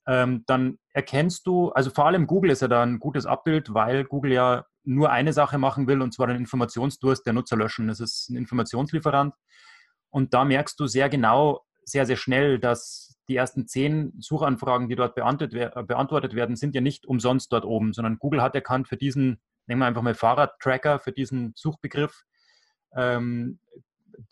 [0.06, 4.04] ähm, dann erkennst du, also vor allem Google ist ja da ein gutes Abbild, weil
[4.04, 7.88] Google ja nur eine Sache machen will, und zwar den Informationsdurst der Nutzer löschen.
[7.88, 9.34] Das ist ein Informationslieferant.
[10.10, 14.96] Und da merkst du sehr genau, sehr, sehr schnell, dass die ersten zehn Suchanfragen, die
[14.96, 19.40] dort beantwortet werden, sind ja nicht umsonst dort oben, sondern Google hat erkannt für diesen,
[19.66, 22.24] nehmen wir einfach mal Fahrradtracker, für diesen Suchbegriff,
[22.94, 23.58] ähm,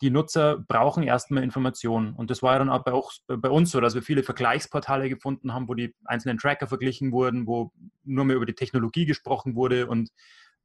[0.01, 2.13] die Nutzer brauchen erstmal Informationen.
[2.13, 5.09] Und das war ja dann auch bei, auch bei, uns so, dass wir viele Vergleichsportale
[5.09, 7.71] gefunden haben, wo die einzelnen Tracker verglichen wurden, wo
[8.03, 10.09] nur mehr über die Technologie gesprochen wurde und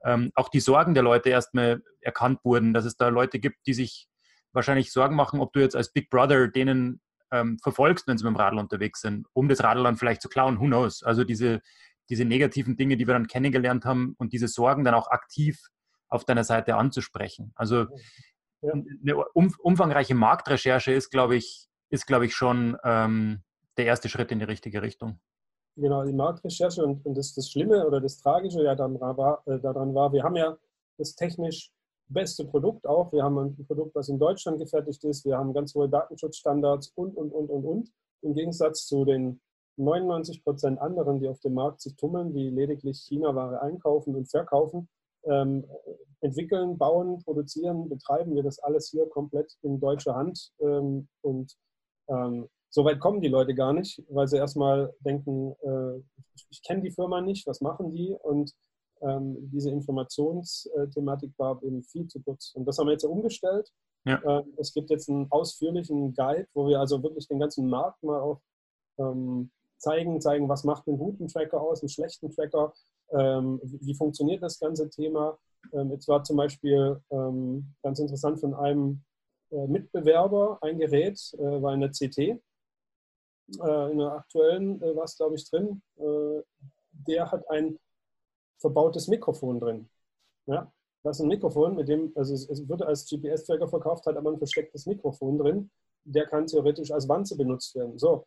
[0.05, 3.75] ähm, auch die Sorgen der Leute erstmal erkannt wurden, dass es da Leute gibt, die
[3.75, 4.09] sich
[4.53, 7.01] wahrscheinlich Sorgen machen, ob du jetzt als Big Brother denen
[7.31, 10.29] ähm, verfolgst, wenn sie mit dem Radl unterwegs sind, um das Radl dann vielleicht zu
[10.29, 10.61] klauen.
[10.61, 11.03] Who knows?
[11.03, 11.61] Also diese,
[12.09, 15.61] diese negativen Dinge, die wir dann kennengelernt haben und diese Sorgen dann auch aktiv
[16.09, 17.53] auf deiner Seite anzusprechen.
[17.55, 17.87] Also
[18.63, 18.73] ja.
[18.73, 19.25] eine
[19.63, 23.43] umfangreiche Marktrecherche ist, glaube ich, ist, glaube ich, schon ähm,
[23.77, 25.21] der erste Schritt in die richtige Richtung.
[25.77, 29.61] Genau, die Marktrecherche und, und das, das Schlimme oder das Tragische ja daran war, äh,
[29.61, 30.57] daran war, wir haben ja
[30.99, 31.73] das technisch
[32.09, 33.13] beste Produkt auch.
[33.13, 35.25] Wir haben ein Produkt, was in Deutschland gefertigt ist.
[35.25, 37.93] Wir haben ganz hohe Datenschutzstandards und, und, und, und, und.
[38.23, 39.41] Im Gegensatz zu den
[39.77, 44.89] 99 Prozent anderen, die auf dem Markt sich tummeln, die lediglich China-Ware einkaufen und verkaufen,
[45.25, 45.65] ähm,
[46.21, 50.53] entwickeln, bauen, produzieren, betreiben wir das alles hier komplett in deutscher Hand.
[50.61, 51.55] Ähm, und
[52.09, 55.99] ähm, so weit kommen die Leute gar nicht, weil sie erstmal denken, äh,
[56.35, 58.15] ich, ich kenne die Firma nicht, was machen die?
[58.23, 58.53] Und
[59.01, 62.53] ähm, diese Informationsthematik war eben viel zu kurz.
[62.55, 63.71] Und das haben wir jetzt umgestellt.
[64.05, 64.21] Ja.
[64.25, 68.21] Ähm, es gibt jetzt einen ausführlichen Guide, wo wir also wirklich den ganzen Markt mal
[68.21, 68.41] auch
[68.99, 72.73] ähm, zeigen, zeigen, was macht einen guten Tracker aus, einen schlechten Tracker,
[73.13, 75.39] ähm, wie funktioniert das ganze Thema.
[75.73, 79.03] Ähm, jetzt war zum Beispiel ähm, ganz interessant von einem
[79.51, 82.41] äh, Mitbewerber ein Gerät, äh, war in der CT, äh,
[83.93, 85.83] in der aktuellen war es, glaube ich, drin.
[87.07, 87.79] der hat ein
[88.59, 89.89] verbautes Mikrofon drin.
[90.47, 90.71] Ja?
[91.03, 94.33] Das ist ein Mikrofon, mit dem, also es, es wird als GPS-Tracker verkauft, hat aber
[94.33, 95.71] ein verstecktes Mikrofon drin.
[96.05, 97.99] Der kann theoretisch als Wanze benutzt werden.
[97.99, 98.27] So,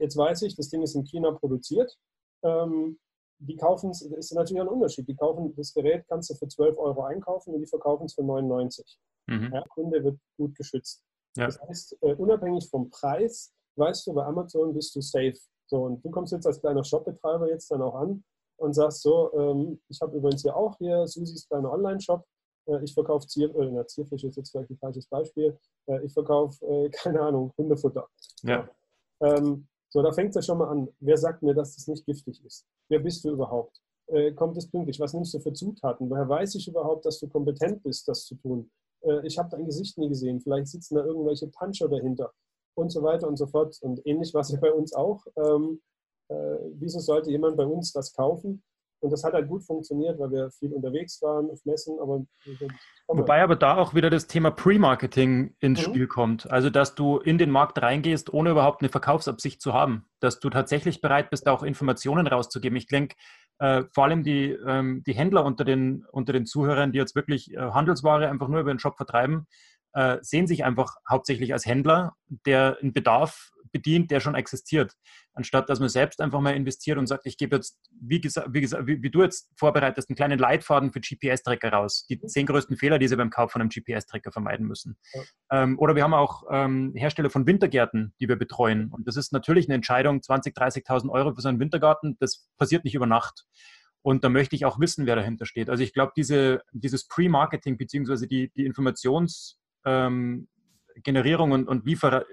[0.00, 1.96] jetzt weiß ich, das Ding ist in China produziert.
[2.42, 2.98] Ähm,
[3.38, 5.08] die kaufen es, ist natürlich ein Unterschied.
[5.08, 8.22] Die kaufen das Gerät, kannst du für 12 Euro einkaufen und die verkaufen es für
[8.22, 8.98] 99.
[9.26, 9.50] Mhm.
[9.50, 11.02] Der Kunde wird gut geschützt.
[11.36, 11.46] Ja.
[11.46, 15.36] Das heißt, uh, unabhängig vom Preis, weißt du, bei Amazon bist du safe.
[15.66, 18.24] So, und du kommst jetzt als kleiner Shopbetreiber jetzt dann auch an
[18.56, 22.24] und sagst so, ähm, ich habe übrigens hier auch hier Susis kleiner Online-Shop.
[22.66, 25.58] Äh, ich verkaufe Zier, äh, na, Zierfisch ist jetzt vielleicht ein falsches Beispiel.
[25.86, 28.06] Äh, ich verkaufe, äh, keine Ahnung, Hundefutter.
[28.42, 28.68] Ja.
[29.20, 29.66] Ähm,
[29.96, 30.88] so, da fängt es ja schon mal an.
[31.00, 32.66] Wer sagt mir, dass das nicht giftig ist?
[32.90, 33.80] Wer bist du überhaupt?
[34.08, 35.00] Äh, kommt es pünktlich?
[35.00, 36.10] Was nimmst du für Zutaten?
[36.10, 38.70] Woher weiß ich überhaupt, dass du kompetent bist, das zu tun?
[39.00, 40.38] Äh, ich habe dein Gesicht nie gesehen.
[40.38, 42.30] Vielleicht sitzen da irgendwelche Puncher dahinter
[42.74, 43.78] und so weiter und so fort.
[43.80, 45.24] Und ähnlich war es ja bei uns auch.
[45.34, 45.80] Ähm,
[46.28, 48.62] äh, wieso sollte jemand bei uns das kaufen?
[49.00, 51.98] Und das hat halt gut funktioniert, weil wir viel unterwegs waren auf Messen.
[52.00, 52.24] Aber
[53.08, 55.84] Wobei aber da auch wieder das Thema Pre-Marketing ins mhm.
[55.84, 56.50] Spiel kommt.
[56.50, 60.06] Also, dass du in den Markt reingehst, ohne überhaupt eine Verkaufsabsicht zu haben.
[60.20, 62.76] Dass du tatsächlich bereit bist, da auch Informationen rauszugeben.
[62.76, 63.16] Ich denke,
[63.58, 67.52] äh, vor allem die, ähm, die Händler unter den, unter den Zuhörern, die jetzt wirklich
[67.54, 69.46] äh, Handelsware einfach nur über den Shop vertreiben,
[69.92, 74.92] äh, sehen sich einfach hauptsächlich als Händler, der einen Bedarf bedient, der schon existiert.
[75.34, 78.60] Anstatt dass man selbst einfach mal investiert und sagt, ich gebe jetzt, wie, gesagt, wie,
[78.62, 82.06] gesagt, wie, wie du jetzt vorbereitest, einen kleinen Leitfaden für GPS-Tracker raus.
[82.08, 84.96] Die zehn größten Fehler, die sie beim Kauf von einem GPS-Tracker vermeiden müssen.
[85.12, 85.22] Ja.
[85.62, 88.90] Ähm, oder wir haben auch ähm, Hersteller von Wintergärten, die wir betreuen.
[88.90, 92.16] Und das ist natürlich eine Entscheidung, 20.000, 30.000 Euro für so einen Wintergarten.
[92.18, 93.44] Das passiert nicht über Nacht.
[94.02, 95.68] Und da möchte ich auch wissen, wer dahinter steht.
[95.68, 100.48] Also ich glaube, diese, dieses Pre-Marketing beziehungsweise die, die Informations- ähm,
[101.02, 102.24] Generierung und, und Liefer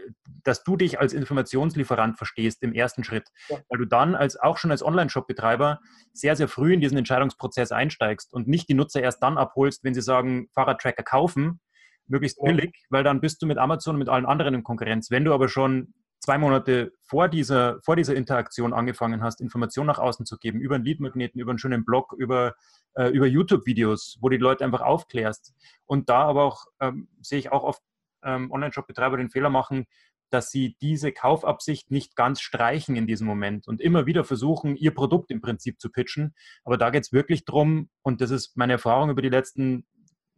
[0.43, 3.57] dass du dich als Informationslieferant verstehst im ersten Schritt, ja.
[3.69, 5.79] weil du dann als auch schon als Online-Shop-Betreiber
[6.11, 9.93] sehr, sehr früh in diesen Entscheidungsprozess einsteigst und nicht die Nutzer erst dann abholst, wenn
[9.93, 11.59] sie sagen, Fahrradtracker kaufen,
[12.07, 15.09] möglichst billig, weil dann bist du mit Amazon und mit allen anderen in Konkurrenz.
[15.09, 19.99] Wenn du aber schon zwei Monate vor dieser, vor dieser Interaktion angefangen hast, Informationen nach
[19.99, 22.55] außen zu geben, über einen Leadmagneten, über einen schönen Blog, über,
[22.95, 25.53] äh, über YouTube-Videos, wo die Leute einfach aufklärst.
[25.85, 27.81] Und da aber auch, ähm, sehe ich auch oft
[28.23, 29.85] ähm, Online-Shop-Betreiber den Fehler machen,
[30.33, 34.93] dass sie diese Kaufabsicht nicht ganz streichen in diesem Moment und immer wieder versuchen, ihr
[34.93, 36.33] Produkt im Prinzip zu pitchen.
[36.63, 39.85] Aber da geht es wirklich darum, und das ist meine Erfahrung über die letzten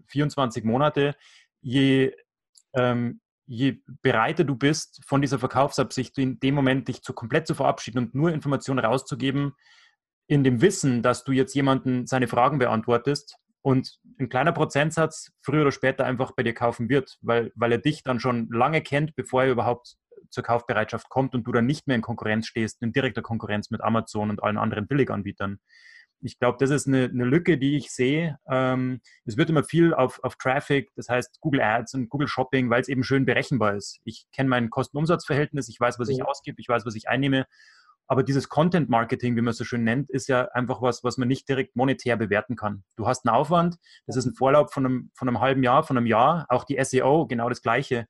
[0.07, 1.15] 24 Monate,
[1.61, 2.11] je,
[2.73, 7.55] ähm, je bereiter du bist, von dieser Verkaufsabsicht in dem Moment dich zu komplett zu
[7.55, 9.53] verabschieden und nur Informationen rauszugeben,
[10.27, 15.61] in dem Wissen, dass du jetzt jemanden seine Fragen beantwortest und ein kleiner Prozentsatz früher
[15.61, 19.15] oder später einfach bei dir kaufen wird, weil, weil er dich dann schon lange kennt,
[19.15, 19.95] bevor er überhaupt
[20.29, 23.81] zur Kaufbereitschaft kommt und du dann nicht mehr in Konkurrenz stehst, in direkter Konkurrenz mit
[23.81, 25.57] Amazon und allen anderen Billiganbietern
[26.21, 28.39] ich glaube, das ist eine, eine, Lücke, die ich sehe.
[28.49, 32.69] Ähm, es wird immer viel auf, auf Traffic, das heißt Google Ads und Google Shopping,
[32.69, 33.99] weil es eben schön berechenbar ist.
[34.05, 37.45] Ich kenne mein Kosten-Umsatz-Verhältnis, ich weiß, was ich ausgebe, ich weiß, was ich einnehme.
[38.07, 41.17] Aber dieses Content Marketing, wie man es so schön nennt, ist ja einfach was, was
[41.17, 42.83] man nicht direkt monetär bewerten kann.
[42.95, 45.97] Du hast einen Aufwand, das ist ein Vorlauf von einem, von einem halben Jahr, von
[45.97, 48.07] einem Jahr, auch die SEO, genau das Gleiche.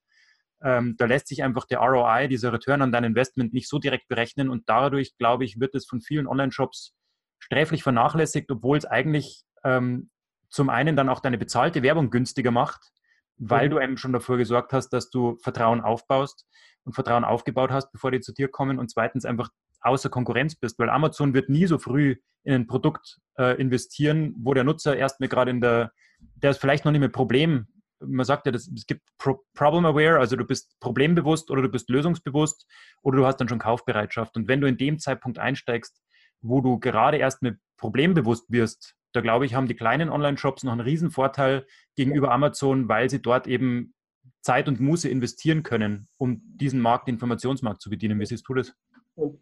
[0.62, 4.08] Ähm, da lässt sich einfach der ROI, dieser Return on dein Investment, nicht so direkt
[4.08, 6.94] berechnen und dadurch, glaube ich, wird es von vielen Online-Shops
[7.38, 10.10] sträflich vernachlässigt, obwohl es eigentlich ähm,
[10.48, 12.90] zum einen dann auch deine bezahlte Werbung günstiger macht,
[13.36, 13.70] weil mhm.
[13.70, 16.46] du eben schon dafür gesorgt hast, dass du Vertrauen aufbaust
[16.84, 19.50] und Vertrauen aufgebaut hast, bevor die zu dir kommen und zweitens einfach
[19.86, 24.54] außer Konkurrenz bist, weil Amazon wird nie so früh in ein Produkt äh, investieren, wo
[24.54, 25.92] der Nutzer erstmal gerade in der,
[26.36, 27.66] der ist vielleicht noch nicht mehr Problem.
[28.00, 31.68] Man sagt ja, das, es gibt Pro Problem Aware, also du bist problembewusst oder du
[31.68, 32.66] bist lösungsbewusst
[33.02, 34.36] oder du hast dann schon Kaufbereitschaft.
[34.36, 36.00] Und wenn du in dem Zeitpunkt einsteigst,
[36.42, 40.72] wo du gerade erst mit problembewusst wirst, da glaube ich, haben die kleinen Online-Shops noch
[40.72, 43.94] einen riesen Vorteil gegenüber Amazon, weil sie dort eben
[44.42, 48.20] Zeit und Muße investieren können, um diesen Markt, den Informationsmarkt zu bedienen.
[48.20, 48.74] Wie siehst du das?
[49.14, 49.40] Und,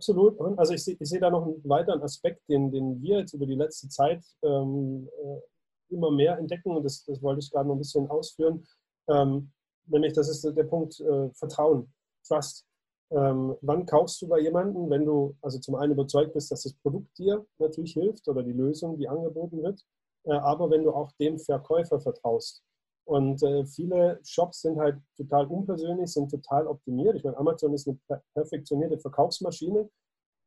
[0.00, 0.40] absolut.
[0.58, 3.46] Also ich sehe, ich sehe da noch einen weiteren Aspekt, den, den wir jetzt über
[3.46, 7.74] die letzte Zeit ähm, äh, immer mehr entdecken und das, das wollte ich gerade noch
[7.74, 8.66] ein bisschen ausführen.
[9.08, 9.52] Ähm,
[9.86, 11.92] nämlich, das ist der Punkt äh, Vertrauen,
[12.26, 12.64] Trust.
[13.12, 16.74] Ähm, wann kaufst du bei jemandem, wenn du also zum einen überzeugt bist, dass das
[16.74, 19.84] Produkt dir natürlich hilft oder die Lösung, die angeboten wird,
[20.24, 22.62] äh, aber wenn du auch dem Verkäufer vertraust.
[23.04, 27.16] Und äh, viele Shops sind halt total unpersönlich, sind total optimiert.
[27.16, 29.88] Ich meine, Amazon ist eine perfektionierte Verkaufsmaschine,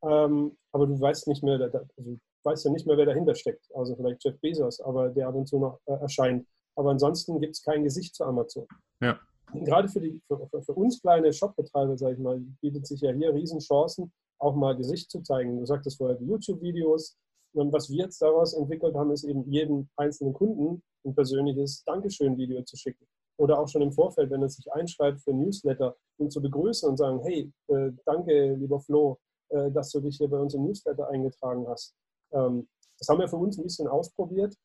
[0.03, 3.65] ähm, aber du weißt nicht mehr, also du weißt ja nicht mehr, wer dahinter steckt.
[3.75, 6.47] Also vielleicht Jeff Bezos, aber der ab und zu noch äh, erscheint.
[6.75, 8.65] Aber ansonsten gibt es kein Gesicht zu Amazon.
[9.01, 9.19] Ja
[9.61, 13.33] gerade für, die, für, für uns kleine Shopbetreiber, sage ich mal, bietet sich ja hier
[13.33, 15.59] Riesenchancen, auch mal Gesicht zu zeigen.
[15.59, 17.17] Du sagtest vorher die YouTube-Videos.
[17.53, 22.63] Und was wir jetzt daraus entwickelt haben, ist eben jedem einzelnen Kunden ein persönliches Dankeschön-Video
[22.63, 23.05] zu schicken.
[23.37, 26.97] Oder auch schon im Vorfeld, wenn er sich einschreibt für Newsletter, ihn zu begrüßen und
[26.97, 31.09] sagen, hey, äh, danke, lieber Flo, äh, dass du dich hier bei uns im Newsletter
[31.09, 31.95] eingetragen hast.
[32.31, 32.67] Ähm,
[32.99, 34.55] das haben wir für uns ein bisschen ausprobiert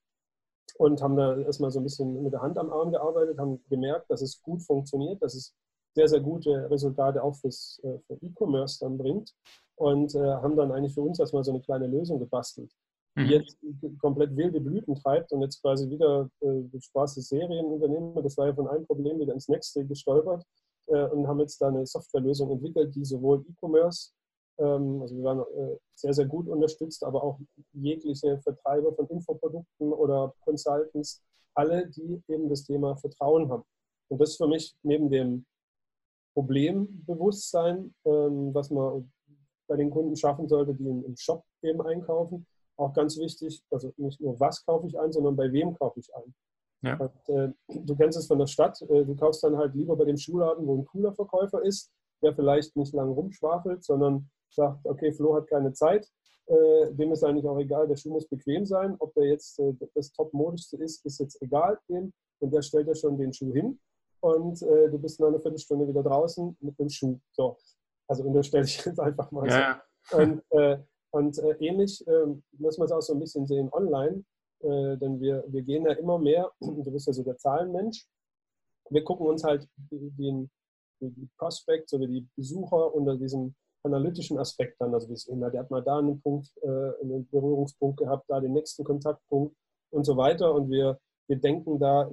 [0.76, 4.10] und haben da erstmal so ein bisschen mit der Hand am Arm gearbeitet, haben gemerkt,
[4.10, 5.54] dass es gut funktioniert, dass es
[5.94, 9.34] sehr, sehr gute Resultate auch fürs, äh, für E-Commerce dann bringt
[9.76, 12.72] und äh, haben dann eigentlich für uns erstmal so eine kleine Lösung gebastelt,
[13.18, 13.30] die mhm.
[13.30, 13.58] jetzt
[14.00, 18.14] komplett wilde Blüten treibt und jetzt quasi wieder äh, Spaß des Serienunternehmen.
[18.22, 20.44] Das war ja von einem Problem wieder ins nächste gestolpert
[20.86, 24.12] äh, und haben jetzt da eine Softwarelösung entwickelt, die sowohl E-Commerce
[24.58, 27.38] ähm, also wir waren äh, sehr, sehr gut unterstützt, aber auch
[27.72, 31.22] jegliche Vertreiber von Infoprodukten oder Consultants,
[31.54, 33.62] alle, die eben das Thema Vertrauen haben.
[34.08, 35.46] Und das ist für mich neben dem
[36.34, 39.10] Problembewusstsein, ähm, was man
[39.68, 42.46] bei den Kunden schaffen sollte, die im Shop eben einkaufen,
[42.78, 46.14] auch ganz wichtig, also nicht nur was kaufe ich ein, sondern bei wem kaufe ich
[46.14, 46.34] ein.
[46.82, 46.96] Ja.
[46.96, 50.04] Und, äh, du kennst es von der Stadt, äh, du kaufst dann halt lieber bei
[50.04, 51.90] dem Schuhladen, wo ein cooler Verkäufer ist,
[52.22, 56.08] der vielleicht nicht lang rumschwafelt, sondern sagt, okay, Flo hat keine Zeit,
[56.48, 58.96] äh, dem ist eigentlich auch egal, der Schuh muss bequem sein.
[59.00, 62.12] Ob der jetzt äh, das Top-Modischste ist, ist jetzt egal dem.
[62.40, 63.78] Und der stellt ja schon den Schuh hin.
[64.20, 67.18] Und äh, du bist nach einer Viertelstunde wieder draußen mit dem Schuh.
[67.32, 67.58] So.
[68.08, 69.82] Also unterstelle ich jetzt einfach mal ja.
[70.04, 70.16] so.
[70.16, 70.78] Und, äh,
[71.10, 74.24] und äh, ähnlich ähm, muss man es auch so ein bisschen sehen online.
[74.60, 78.06] Äh, denn wir, wir gehen ja immer mehr, du bist ja so der Zahlenmensch.
[78.90, 80.50] Wir gucken uns halt den,
[81.00, 84.94] die Prospects oder die Besucher unter diesem analytischen Aspekt dann.
[84.94, 88.40] Also wie es immer, der hat mal da einen Punkt, äh, einen Berührungspunkt gehabt, da
[88.40, 89.54] den nächsten Kontaktpunkt
[89.90, 90.54] und so weiter.
[90.54, 92.10] Und wir, wir denken da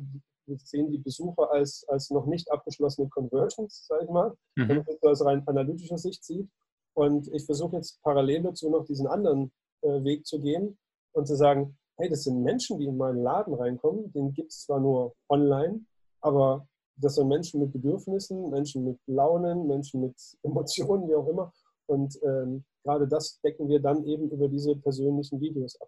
[0.47, 4.69] wir sehen die Besucher als, als noch nicht abgeschlossene Conversions, sage ich mal, Mhm.
[4.69, 6.49] wenn man das aus rein analytischer Sicht sieht.
[6.95, 10.77] Und ich versuche jetzt parallel dazu noch diesen anderen äh, Weg zu gehen
[11.13, 14.63] und zu sagen, hey, das sind Menschen, die in meinen Laden reinkommen, den gibt es
[14.63, 15.81] zwar nur online,
[16.21, 21.51] aber das sind Menschen mit Bedürfnissen, Menschen mit Launen, Menschen mit Emotionen, wie auch immer.
[21.87, 25.87] Und ähm, gerade das decken wir dann eben über diese persönlichen Videos ab.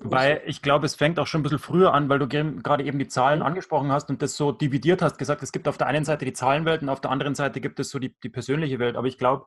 [0.00, 2.84] Weil ich glaube, es fängt auch schon ein bisschen früher an, weil du ge- gerade
[2.84, 5.88] eben die Zahlen angesprochen hast und das so dividiert hast, gesagt, es gibt auf der
[5.88, 8.78] einen Seite die Zahlenwelt und auf der anderen Seite gibt es so die, die persönliche
[8.78, 8.96] Welt.
[8.96, 9.44] Aber ich glaube,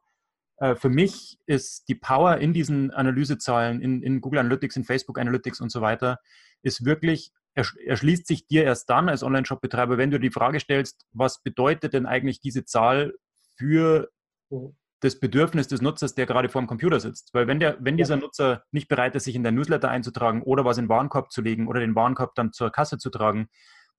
[0.75, 5.59] für mich ist die Power in diesen Analysezahlen, in, in Google Analytics, in Facebook Analytics
[5.61, 6.19] und so weiter,
[6.61, 11.05] ist wirklich, ersch- erschließt sich dir erst dann als Online-Shop-Betreiber, wenn du die Frage stellst,
[11.11, 13.13] was bedeutet denn eigentlich diese Zahl
[13.57, 14.09] für
[14.51, 14.75] Mhm.
[14.99, 17.33] das Bedürfnis des Nutzers, der gerade vor dem Computer sitzt.
[17.33, 20.63] Weil wenn, der, wenn dieser Nutzer nicht bereit ist, sich in der Newsletter einzutragen oder
[20.63, 23.47] was in den Warenkorb zu legen oder den Warenkorb dann zur Kasse zu tragen,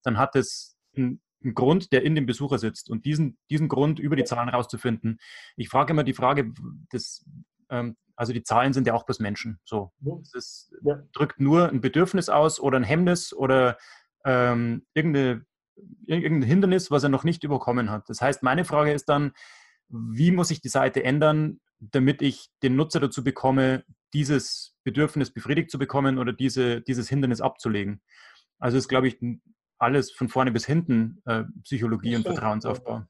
[0.03, 2.89] dann hat es einen, einen Grund, der in dem Besucher sitzt.
[2.89, 5.19] Und diesen, diesen Grund über die Zahlen rauszufinden.
[5.55, 6.51] Ich frage immer die Frage,
[6.89, 7.25] das,
[7.69, 9.59] ähm, also die Zahlen sind ja auch bloß Menschen.
[9.65, 9.91] So.
[10.33, 11.01] Das Ja.
[11.13, 13.77] drückt nur ein Bedürfnis aus oder ein Hemmnis oder
[14.25, 15.45] ähm, irgendeine,
[16.05, 18.07] irgendein Hindernis, was er noch nicht überkommen hat.
[18.09, 19.33] Das heißt, meine Frage ist dann,
[19.89, 25.71] wie muss ich die Seite ändern, damit ich den Nutzer dazu bekomme, dieses Bedürfnis befriedigt
[25.71, 28.01] zu bekommen oder diese, dieses Hindernis abzulegen.
[28.59, 29.17] Also ist, glaube ich,
[29.79, 32.23] alles von vorne bis hinten äh, Psychologie und.
[32.23, 33.03] Vertrauensaufbau.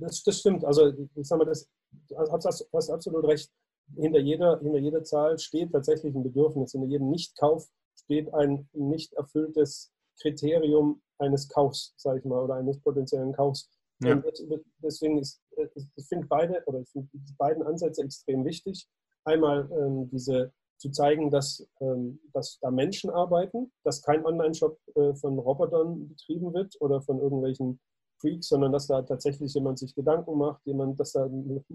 [0.00, 0.64] Das, das stimmt.
[0.64, 1.68] Also ich sage mal, das,
[2.08, 3.50] du hast, absolut recht.
[3.96, 6.72] Hinter jeder, hinter jeder Zahl steht tatsächlich ein Bedürfnis.
[6.72, 12.80] Hinter jedem Nichtkauf steht ein nicht erfülltes Kriterium eines Kaufs, sage ich mal, oder eines
[12.80, 13.68] potenziellen Kaufs.
[14.02, 14.14] Ja.
[14.14, 14.42] Und das-
[14.78, 18.88] deswegen ist, äh, ich finde beide oder ich finde die beiden Ansätze extrem wichtig.
[19.24, 25.14] Einmal ähm, diese zu zeigen, dass, ähm, dass da Menschen arbeiten, dass kein Online-Shop äh,
[25.14, 27.78] von Robotern betrieben wird oder von irgendwelchen
[28.18, 31.28] Freaks, sondern dass da tatsächlich jemand sich Gedanken macht, jemand, dass da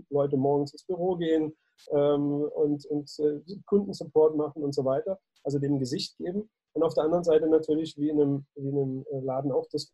[0.10, 1.56] Leute morgens ins Büro gehen
[1.92, 6.50] ähm, und, und äh, Kundensupport machen und so weiter, also dem Gesicht geben.
[6.74, 9.68] Und auf der anderen Seite natürlich, wie in einem, wie in einem äh, Laden auch,
[9.72, 9.94] das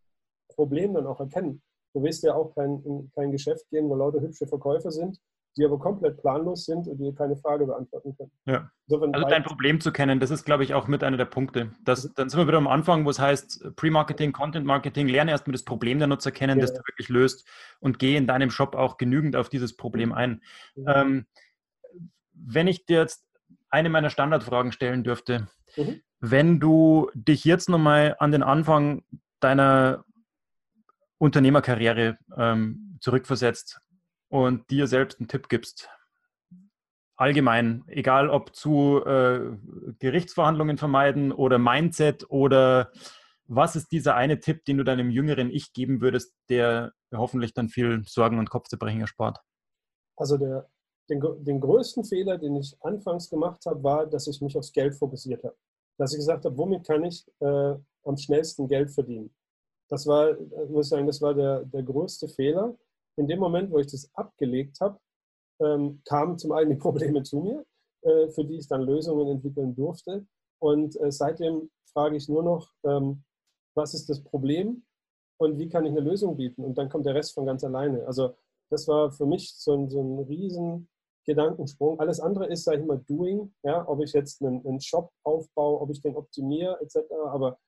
[0.56, 1.62] Problem dann auch erkennen.
[1.94, 5.20] Du willst ja auch kein, in kein Geschäft gehen, wo lauter hübsche Verkäufer sind,
[5.58, 8.32] die aber komplett planlos sind und dir keine Frage beantworten können.
[8.46, 8.72] Ja.
[8.88, 11.72] Insofern Also dein Problem zu kennen, das ist, glaube ich, auch mit einer der Punkte.
[11.84, 15.64] Das, dann sind wir wieder am Anfang, wo es heißt, Pre-Marketing, Content-Marketing, lerne erstmal das
[15.64, 16.62] Problem der Nutzer kennen, Ja.
[16.62, 17.46] das du wirklich löst
[17.80, 20.42] und gehe in deinem Shop auch genügend auf dieses Problem ein.
[20.88, 21.26] Ähm,
[22.34, 23.26] wenn ich dir jetzt
[23.70, 26.02] eine meiner Standardfragen stellen dürfte, Mhm.
[26.20, 29.04] wenn du dich jetzt nochmal an den Anfang
[29.42, 30.06] deiner
[31.18, 33.82] Unternehmerkarriere ähm, zurückversetzt
[34.32, 35.90] und dir selbst einen Tipp gibst,
[37.18, 39.52] allgemein, egal ob zu äh,
[40.00, 42.92] Gerichtsverhandlungen vermeiden oder Mindset oder
[43.46, 47.68] was ist dieser eine Tipp, den du deinem jüngeren Ich geben würdest, der hoffentlich dann
[47.68, 49.40] viel Sorgen und Kopfzerbrechen erspart?
[50.16, 50.70] Also der,
[51.10, 54.96] den, den größten Fehler, den ich anfangs gemacht habe, war, dass ich mich aufs Geld
[54.96, 55.56] fokussiert habe.
[55.98, 59.36] Dass ich gesagt habe, womit kann ich äh, am schnellsten Geld verdienen?
[59.90, 62.74] Das war, äh, muss ich sagen, das war der, der größte Fehler.
[63.18, 65.00] In dem Moment, wo ich das abgelegt habe,
[65.62, 67.66] ähm, kamen zum einen die Probleme zu mir,
[68.02, 70.26] äh, für die ich dann Lösungen entwickeln durfte.
[70.60, 73.24] Und äh, seitdem frage ich nur noch, ähm,
[73.76, 74.84] was ist das Problem
[75.38, 76.64] und wie kann ich eine Lösung bieten?
[76.64, 78.06] Und dann kommt der Rest von ganz alleine.
[78.06, 78.36] Also
[78.70, 80.88] das war für mich so ein, so ein riesen
[81.26, 82.00] Gedankensprung.
[82.00, 83.54] Alles andere ist, sage ich mal, Doing.
[83.64, 86.98] Ja, ob ich jetzt einen, einen Shop aufbaue, ob ich den optimiere, etc.
[87.26, 87.60] Aber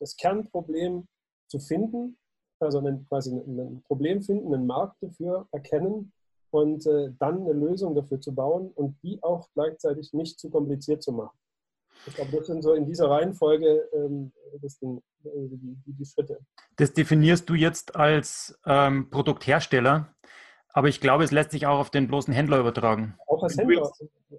[0.00, 1.06] das Kernproblem
[1.48, 2.18] zu finden,
[2.64, 6.12] also ein, quasi ein, Problem finden, einen Markt dafür erkennen
[6.50, 11.02] und äh, dann eine Lösung dafür zu bauen und die auch gleichzeitig nicht zu kompliziert
[11.02, 11.36] zu machen.
[12.06, 16.04] Ich glaube, das sind so in dieser Reihenfolge ähm, das sind, äh, die, die, die
[16.04, 16.40] Schritte.
[16.76, 20.13] Das definierst du jetzt als ähm, Produkthersteller,
[20.74, 23.16] aber ich glaube, es lässt sich auch auf den bloßen Händler übertragen.
[23.28, 23.90] Auch als Du Händler.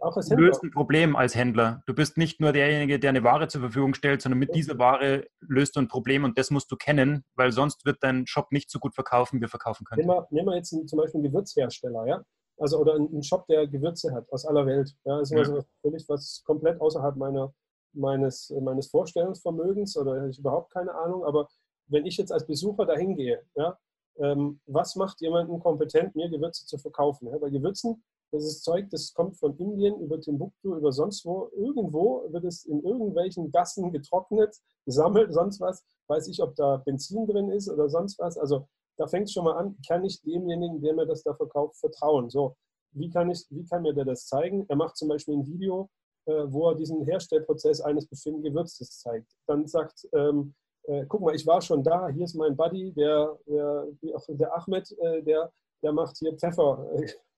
[0.01, 0.47] Auch als Du Händler.
[0.47, 1.81] löst ein Problem als Händler.
[1.87, 5.25] Du bist nicht nur derjenige, der eine Ware zur Verfügung stellt, sondern mit dieser Ware
[5.39, 8.69] löst du ein Problem und das musst du kennen, weil sonst wird dein Shop nicht
[8.69, 10.05] so gut verkaufen, wie er verkaufen könnte.
[10.05, 12.21] Nehmen wir, nehmen wir jetzt einen, zum Beispiel einen Gewürzhersteller, ja?
[12.57, 14.93] Also oder einen Shop, der Gewürze hat aus aller Welt.
[15.05, 15.39] Ja, das ist Ja.
[15.39, 17.53] also was völlig was komplett außerhalb meiner,
[17.93, 21.23] meines, meines Vorstellungsvermögens oder hätte ich überhaupt keine Ahnung.
[21.25, 21.47] Aber
[21.87, 23.77] wenn ich jetzt als Besucher dahin gehe, ja,
[24.17, 27.27] ähm, was macht jemanden kompetent, mir Gewürze zu verkaufen?
[27.27, 31.49] Ja, bei Gewürzen, das ist Zeug, das kommt von Indien über Timbuktu, über sonst wo.
[31.55, 34.55] Irgendwo wird es in irgendwelchen Gassen getrocknet,
[34.85, 35.83] gesammelt, sonst was.
[36.07, 38.37] Weiß ich, ob da Benzin drin ist oder sonst was.
[38.37, 41.77] Also da fängt es schon mal an, kann ich demjenigen, der mir das da verkauft,
[41.77, 42.29] vertrauen?
[42.29, 42.55] So,
[42.91, 44.65] wie kann, ich, wie kann mir der das zeigen?
[44.69, 45.89] Er macht zum Beispiel ein Video,
[46.25, 49.31] äh, wo er diesen Herstellprozess eines bestimmten Gewürzes zeigt.
[49.47, 50.55] Dann sagt, ähm,
[50.87, 53.87] äh, guck mal, ich war schon da, hier ist mein Buddy, der, der,
[54.27, 55.51] der Ahmed, äh, der,
[55.83, 56.85] der macht hier Pfeffer,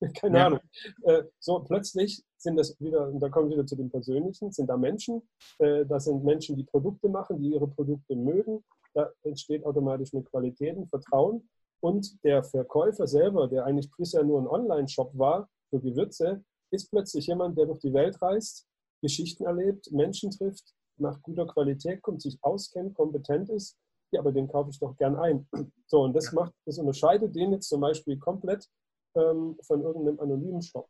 [0.20, 0.46] keine ja.
[0.46, 0.60] Ahnung.
[1.02, 4.68] Äh, so plötzlich sind das wieder, und da kommen wir wieder zu den Persönlichen, sind
[4.68, 5.22] da Menschen,
[5.58, 10.24] äh, das sind Menschen, die Produkte machen, die ihre Produkte mögen, da entsteht automatisch eine
[10.24, 11.48] Qualität, ein Vertrauen.
[11.80, 16.42] Und der Verkäufer selber, der eigentlich bisher nur ein Online-Shop war für Gewürze,
[16.72, 18.66] ist plötzlich jemand, der durch die Welt reist,
[19.00, 23.76] Geschichten erlebt, Menschen trifft, nach guter Qualität kommt, sich auskennt, kompetent ist.
[24.10, 25.48] Ja, aber den kaufe ich doch gern ein.
[25.90, 28.68] So, und das macht, das unterscheidet den jetzt zum Beispiel komplett
[29.14, 30.86] ähm, von irgendeinem anonymen Shop.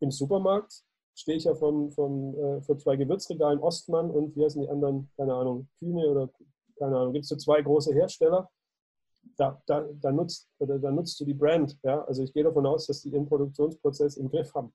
[0.00, 0.84] Im Supermarkt
[1.14, 5.10] stehe ich ja von, von, äh, vor zwei Gewürzregalen Ostmann und wie heißen die anderen,
[5.16, 6.28] keine Ahnung, Kühne oder
[6.78, 8.50] keine Ahnung, gibt es so zwei große Hersteller.
[9.36, 11.78] Da, da, da, nutzt, oder da nutzt du die Brand.
[11.82, 12.04] Ja?
[12.04, 14.74] Also ich gehe davon aus, dass die ihren Produktionsprozess im Griff haben.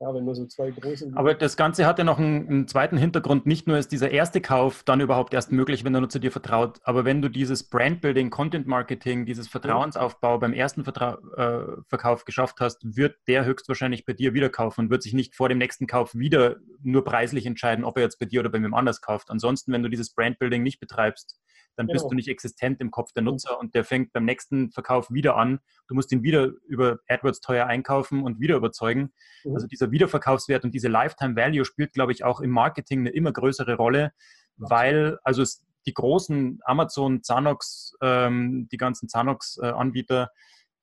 [0.00, 1.10] Ja, wenn nur so zwei große.
[1.16, 3.46] Aber das Ganze hat ja noch einen, einen, zweiten Hintergrund.
[3.46, 6.78] Nicht nur ist dieser erste Kauf dann überhaupt erst möglich, wenn der Nutzer dir vertraut,
[6.84, 12.60] aber wenn du dieses Brandbuilding, Content Marketing, dieses Vertrauensaufbau beim ersten Vertra äh, Verkauf geschafft
[12.60, 15.88] hast, wird der höchstwahrscheinlich bei dir wieder kaufen und wird sich nicht vor dem nächsten
[15.88, 19.30] Kauf wieder nur preislich entscheiden, ob er jetzt bei dir oder bei wem anders kauft.
[19.30, 21.40] Ansonsten, wenn du dieses Brandbuilding nicht betreibst,
[21.78, 21.94] dann genau.
[21.94, 25.36] bist du nicht existent im Kopf der Nutzer und der fängt beim nächsten Verkauf wieder
[25.36, 25.60] an.
[25.86, 29.12] Du musst ihn wieder über AdWords teuer einkaufen und wieder überzeugen.
[29.44, 29.54] Mhm.
[29.54, 33.32] Also dieser Wiederverkaufswert und diese Lifetime Value spielt, glaube ich, auch im Marketing eine immer
[33.32, 34.12] größere Rolle,
[34.56, 35.44] weil also
[35.86, 40.26] die großen Amazon, Zanox, ähm, die ganzen Zanox-Anbieter, äh,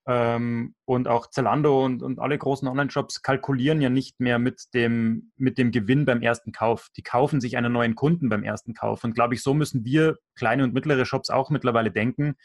[0.07, 5.31] ähm, und auch Zalando und, und alle großen Online-Shops kalkulieren ja nicht mehr mit dem,
[5.35, 6.89] mit dem Gewinn beim ersten Kauf.
[6.95, 9.03] Die kaufen sich einen neuen Kunden beim ersten Kauf.
[9.03, 12.35] Und glaube ich, so müssen wir kleine und mittlere Shops auch mittlerweile denken,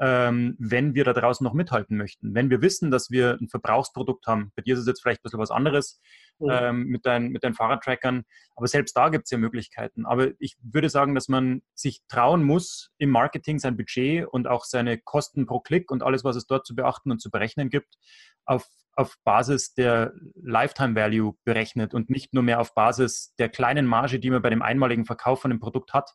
[0.00, 2.32] wenn wir da draußen noch mithalten möchten.
[2.34, 5.24] Wenn wir wissen, dass wir ein Verbrauchsprodukt haben, bei dir ist es jetzt vielleicht ein
[5.24, 6.00] bisschen was anderes
[6.38, 6.50] mhm.
[6.50, 8.22] ähm, mit, dein, mit deinen Fahrradtrackern,
[8.54, 10.06] aber selbst da gibt es ja Möglichkeiten.
[10.06, 14.64] Aber ich würde sagen, dass man sich trauen muss, im Marketing sein Budget und auch
[14.64, 17.96] seine Kosten pro Klick und alles, was es dort zu beachten und zu berechnen gibt,
[18.44, 23.86] auf, auf Basis der Lifetime Value berechnet und nicht nur mehr auf Basis der kleinen
[23.86, 26.12] Marge, die man bei dem einmaligen Verkauf von dem Produkt hat,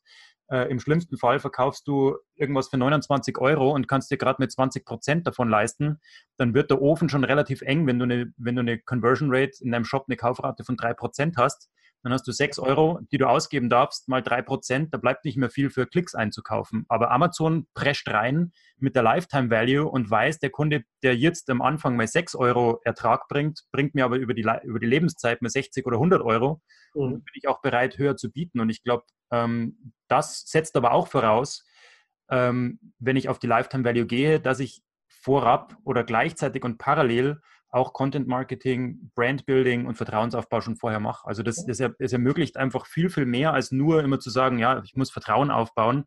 [0.53, 4.51] äh, Im schlimmsten Fall verkaufst du irgendwas für 29 Euro und kannst dir gerade mit
[4.51, 5.99] 20 Prozent davon leisten.
[6.37, 9.53] Dann wird der Ofen schon relativ eng, wenn du eine, wenn du eine Conversion Rate
[9.61, 11.71] in deinem Shop eine Kaufrate von 3 Prozent hast.
[12.03, 14.93] Dann hast du 6 Euro, die du ausgeben darfst, mal 3 Prozent.
[14.93, 16.85] Da bleibt nicht mehr viel für Klicks einzukaufen.
[16.87, 21.63] Aber Amazon prescht rein mit der Lifetime Value und weiß, der Kunde, der jetzt am
[21.63, 25.49] Anfang mal 6 Euro Ertrag bringt, bringt mir aber über die, über die Lebenszeit mal
[25.49, 26.61] 60 oder 100 Euro.
[26.93, 27.01] Mhm.
[27.01, 28.59] Und bin ich auch bereit, höher zu bieten.
[28.59, 29.05] Und ich glaube,
[30.07, 31.65] das setzt aber auch voraus,
[32.29, 37.41] ähm, wenn ich auf die Lifetime Value gehe, dass ich vorab oder gleichzeitig und parallel
[37.69, 41.27] auch Content Marketing, Brand Building und Vertrauensaufbau schon vorher mache.
[41.27, 44.81] Also das, das, das ermöglicht einfach viel, viel mehr als nur immer zu sagen, ja,
[44.83, 46.05] ich muss Vertrauen aufbauen.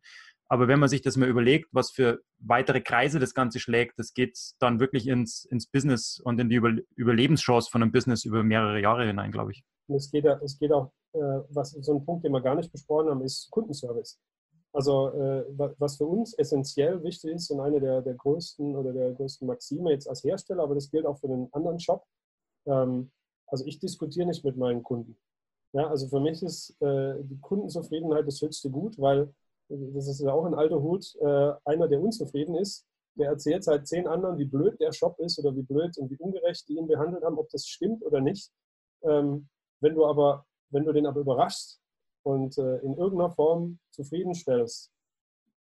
[0.49, 4.13] Aber wenn man sich das mal überlegt, was für weitere Kreise das Ganze schlägt, das
[4.13, 8.43] geht dann wirklich ins, ins Business und in die Über Überlebenschance von einem Business über
[8.43, 9.65] mehrere Jahre hinein, glaube ich.
[9.89, 10.93] es geht, es geht auch
[11.49, 14.19] was so ein Punkt, den wir gar nicht besprochen haben, ist Kundenservice.
[14.73, 15.43] Also äh,
[15.79, 19.91] was für uns essentiell wichtig ist und eine der, der größten oder der größten Maxime
[19.91, 22.05] jetzt als Hersteller, aber das gilt auch für den anderen Shop.
[22.65, 23.11] Ähm,
[23.47, 25.17] also ich diskutiere nicht mit meinen Kunden.
[25.73, 29.33] Ja, also für mich ist äh, die Kundenzufriedenheit das höchste Gut, weil
[29.69, 31.13] das ist ja auch ein alter Hut.
[31.65, 35.53] einer, der unzufrieden ist, der erzählt seit zehn anderen, wie blöd der Shop ist oder
[35.55, 38.49] wie blöd und wie ungerecht die ihn behandelt haben, ob das stimmt oder nicht.
[39.03, 39.49] Ähm,
[39.81, 41.79] wenn du aber wenn du den aber überraschst
[42.23, 44.91] und äh, in irgendeiner Form zufriedenstellst,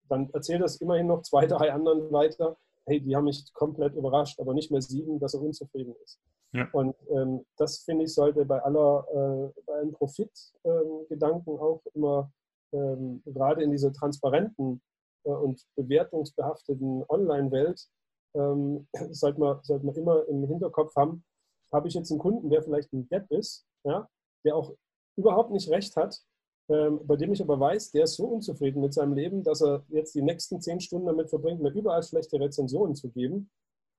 [0.09, 2.57] dann erzähl das immerhin noch zwei, drei anderen weiter.
[2.87, 6.21] Hey, die haben mich komplett überrascht, aber nicht mehr sieben, dass er unzufrieden ist.
[6.53, 6.69] Ja.
[6.73, 12.31] Und ähm, das finde ich sollte bei aller, äh, bei einem Profitgedanken ähm, auch immer
[12.73, 14.81] ähm, gerade in dieser transparenten
[15.25, 17.89] äh, und bewertungsbehafteten Online-Welt
[18.35, 21.25] ähm, sollte, man, sollte man immer im Hinterkopf haben,
[21.73, 24.09] habe ich jetzt einen Kunden, der vielleicht ein Depp ist, ja,
[24.45, 24.73] der auch
[25.17, 26.23] überhaupt nicht recht hat,
[26.69, 29.85] ähm, bei dem ich aber weiß, der ist so unzufrieden mit seinem Leben, dass er
[29.89, 33.51] jetzt die nächsten zehn Stunden damit verbringt, mir überall schlechte Rezensionen zu geben,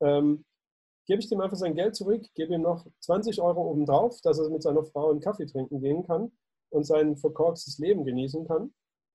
[0.01, 0.45] ähm,
[1.05, 4.49] gebe ich dem einfach sein Geld zurück, gebe ihm noch 20 Euro obendrauf, dass er
[4.49, 6.31] mit seiner Frau einen Kaffee trinken gehen kann
[6.69, 8.73] und sein verkorkstes Leben genießen kann.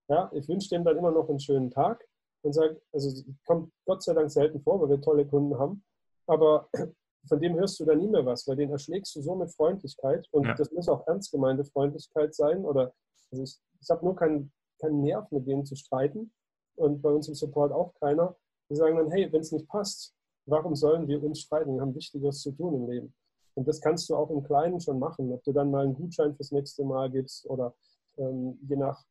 [0.08, 2.02] Ja, ich wünsche dem dann immer noch einen schönen Tag
[2.42, 5.84] und sage, also kommt Gott sei Dank selten vor, weil wir tolle Kunden haben,
[6.26, 6.68] aber
[7.28, 10.26] von dem hörst du dann nie mehr was, weil den erschlägst du so mit Freundlichkeit
[10.32, 10.54] und ja.
[10.54, 12.92] das muss auch ernst gemeinte Freundlichkeit sein oder
[13.30, 14.52] also ich, ich habe nur keinen
[14.82, 16.32] kein Nerv mit denen zu streiten
[16.76, 18.36] und bei uns im Support auch keiner.
[18.68, 20.14] Wir sagen dann, hey, wenn es nicht passt,
[20.46, 21.74] warum sollen wir uns streiten?
[21.74, 23.14] Wir haben Wichtigeres zu tun im Leben.
[23.54, 26.34] Und das kannst du auch im Kleinen schon machen, ob du dann mal einen Gutschein
[26.34, 27.74] fürs nächste Mal gibst oder
[28.16, 29.04] ähm, je nach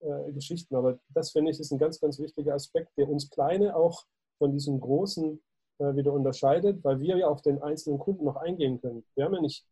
[0.00, 0.76] äh, Geschichten.
[0.76, 4.04] Aber das finde ich ist ein ganz, ganz wichtiger Aspekt, der uns Kleine auch
[4.36, 5.40] von diesen Großen
[5.78, 9.04] wieder unterscheidet, weil wir ja auf den einzelnen Kunden noch eingehen können.
[9.14, 9.66] Wir haben ja nicht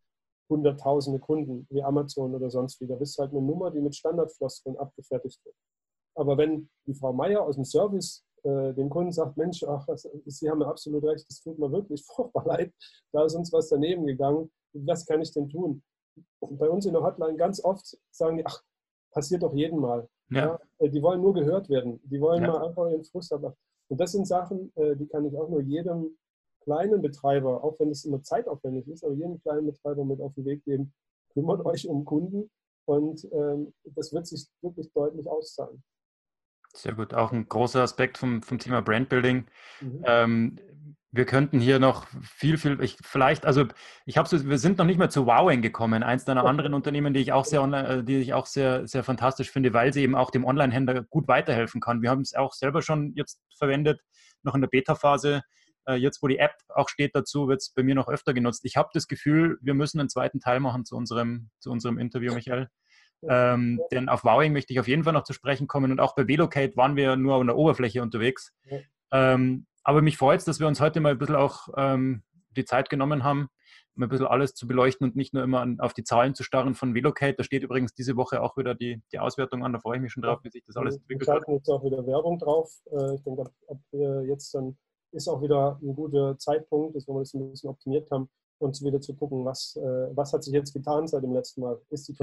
[0.49, 2.87] hunderttausende Kunden wie Amazon oder sonst wie.
[2.87, 5.55] Da bist halt eine Nummer, die mit Standardfloskeln abgefertigt wird.
[6.15, 9.87] Aber wenn die Frau Meier aus dem Service äh, dem Kunden sagt, Mensch, ach,
[10.25, 12.73] Sie haben ja absolut recht, das tut mir wirklich furchtbar leid,
[13.11, 15.83] da ist uns was daneben gegangen, was kann ich denn tun?
[16.39, 18.63] Und bei uns in der Hotline ganz oft sagen die, ach,
[19.11, 20.07] passiert doch jeden Mal.
[20.29, 20.39] Ja.
[20.39, 21.99] ja äh, die wollen nur gehört werden.
[22.03, 22.51] Die wollen ja.
[22.51, 23.53] mal einfach ihren Frust haben.
[23.89, 26.17] Und das sind Sachen, äh, die kann ich auch nur jedem
[26.61, 30.45] kleinen Betreiber, auch wenn es immer zeitaufwendig ist, aber jedem kleinen Betreiber mit auf den
[30.45, 30.93] Weg geben,
[31.33, 32.49] kümmert euch um Kunden
[32.85, 35.81] und ähm, das wird sich wirklich deutlich auszahlen.
[36.73, 37.13] Sehr gut.
[37.13, 39.45] Auch ein großer Aspekt vom, vom Thema Brandbuilding.
[39.81, 40.03] Mhm.
[40.05, 40.55] Ähm,
[41.11, 43.65] wir könnten hier noch viel, viel, ich, vielleicht, also
[44.05, 47.13] ich habe so, wir sind noch nicht mehr zu Wowing gekommen, eins deiner anderen Unternehmen,
[47.13, 50.15] die ich auch sehr, äh, die ich auch sehr, sehr fantastisch finde, weil sie eben
[50.15, 52.01] auch dem Online-Händler gut weiterhelfen kann.
[52.01, 54.01] Wir haben es auch selber schon jetzt verwendet,
[54.43, 55.43] noch in der Beta-Phase.
[55.87, 58.65] Äh, jetzt, wo die App auch steht dazu, wird es bei mir noch öfter genutzt.
[58.65, 62.33] Ich habe das Gefühl, wir müssen einen zweiten Teil machen zu unserem, zu unserem Interview,
[62.33, 62.67] Michael.
[63.23, 66.13] Ähm, denn auf Wowing möchte ich auf jeden Fall noch zu sprechen kommen und auch
[66.13, 68.53] bei Velocate waren wir nur an der Oberfläche unterwegs.
[68.65, 68.77] Ja.
[69.11, 72.21] Ähm, aber mich freut es, dass wir uns heute mal ein bisschen auch ähm,
[72.57, 73.47] die Zeit genommen haben,
[73.95, 76.43] um ein bisschen alles zu beleuchten und nicht nur immer an, auf die Zahlen zu
[76.43, 77.37] starren von Velocate.
[77.37, 80.11] Da steht übrigens diese Woche auch wieder die, die Auswertung an, da freue ich mich
[80.11, 81.21] schon drauf, wie sich das alles entwickelt.
[81.21, 82.69] Wir schalten jetzt auch wieder Werbung drauf.
[82.91, 83.77] Äh, ich denke, ab, ab
[84.27, 84.77] jetzt dann
[85.13, 88.29] ist auch wieder ein guter Zeitpunkt, dass wir das ein bisschen optimiert haben,
[88.59, 91.79] und wieder zu gucken, was, äh, was hat sich jetzt getan seit dem letzten Mal.
[91.89, 92.15] Ist die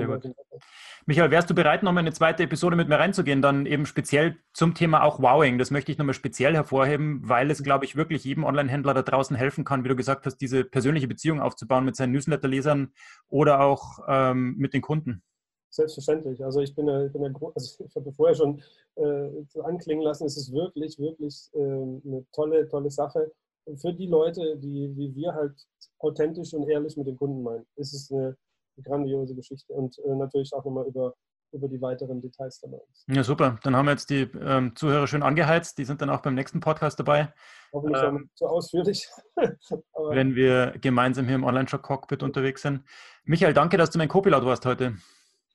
[1.07, 4.74] Michael, wärst du bereit, nochmal eine zweite Episode mit mir reinzugehen, dann eben speziell zum
[4.74, 5.59] Thema auch Wowing?
[5.59, 9.37] Das möchte ich nochmal speziell hervorheben, weil es, glaube ich, wirklich jedem Online-Händler da draußen
[9.37, 12.93] helfen kann, wie du gesagt hast, diese persönliche Beziehung aufzubauen mit seinen Newsletter-Lesern
[13.28, 15.22] oder auch ähm, mit den Kunden.
[15.70, 16.45] Selbstverständlich.
[16.45, 17.24] Also ich bin, ich bin
[17.55, 18.62] also ich habe vorher schon
[18.95, 23.32] äh, anklingen lassen, es ist wirklich, wirklich äh, eine tolle, tolle Sache
[23.77, 25.55] für die Leute, die wie wir halt
[25.99, 28.37] authentisch und ehrlich mit den Kunden meinen, ist es eine
[28.83, 31.15] grandiose Geschichte und äh, natürlich auch nochmal über,
[31.53, 32.81] über die weiteren Details dabei.
[33.09, 33.59] Ja, super.
[33.62, 35.79] Dann haben wir jetzt die ähm, Zuhörer schön angeheizt.
[35.79, 37.33] Die sind dann auch beim nächsten Podcast dabei.
[37.73, 39.09] Hoffentlich ähm, so ausführlich.
[39.37, 42.83] wenn wir gemeinsam hier im Online-Shop-Cockpit unterwegs sind.
[43.25, 44.97] Michael, danke, dass du mein Co-Pilot warst heute.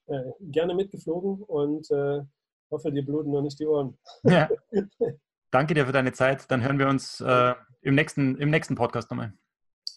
[0.07, 2.22] Äh, gerne mitgeflogen und äh,
[2.72, 3.97] hoffe, dir bluten noch nicht die Ohren.
[4.24, 4.49] Ja.
[5.51, 6.49] Danke dir für deine Zeit.
[6.51, 9.33] Dann hören wir uns äh, im, nächsten, im nächsten Podcast nochmal.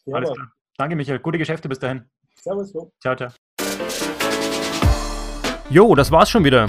[0.06, 0.52] Ja, Alles klar.
[0.78, 1.18] Danke, Michael.
[1.18, 2.10] Gute Geschäfte bis dahin.
[2.40, 2.72] Servus.
[2.72, 2.92] Jo.
[3.00, 3.30] Ciao, ciao.
[5.70, 6.68] Jo, das war's schon wieder.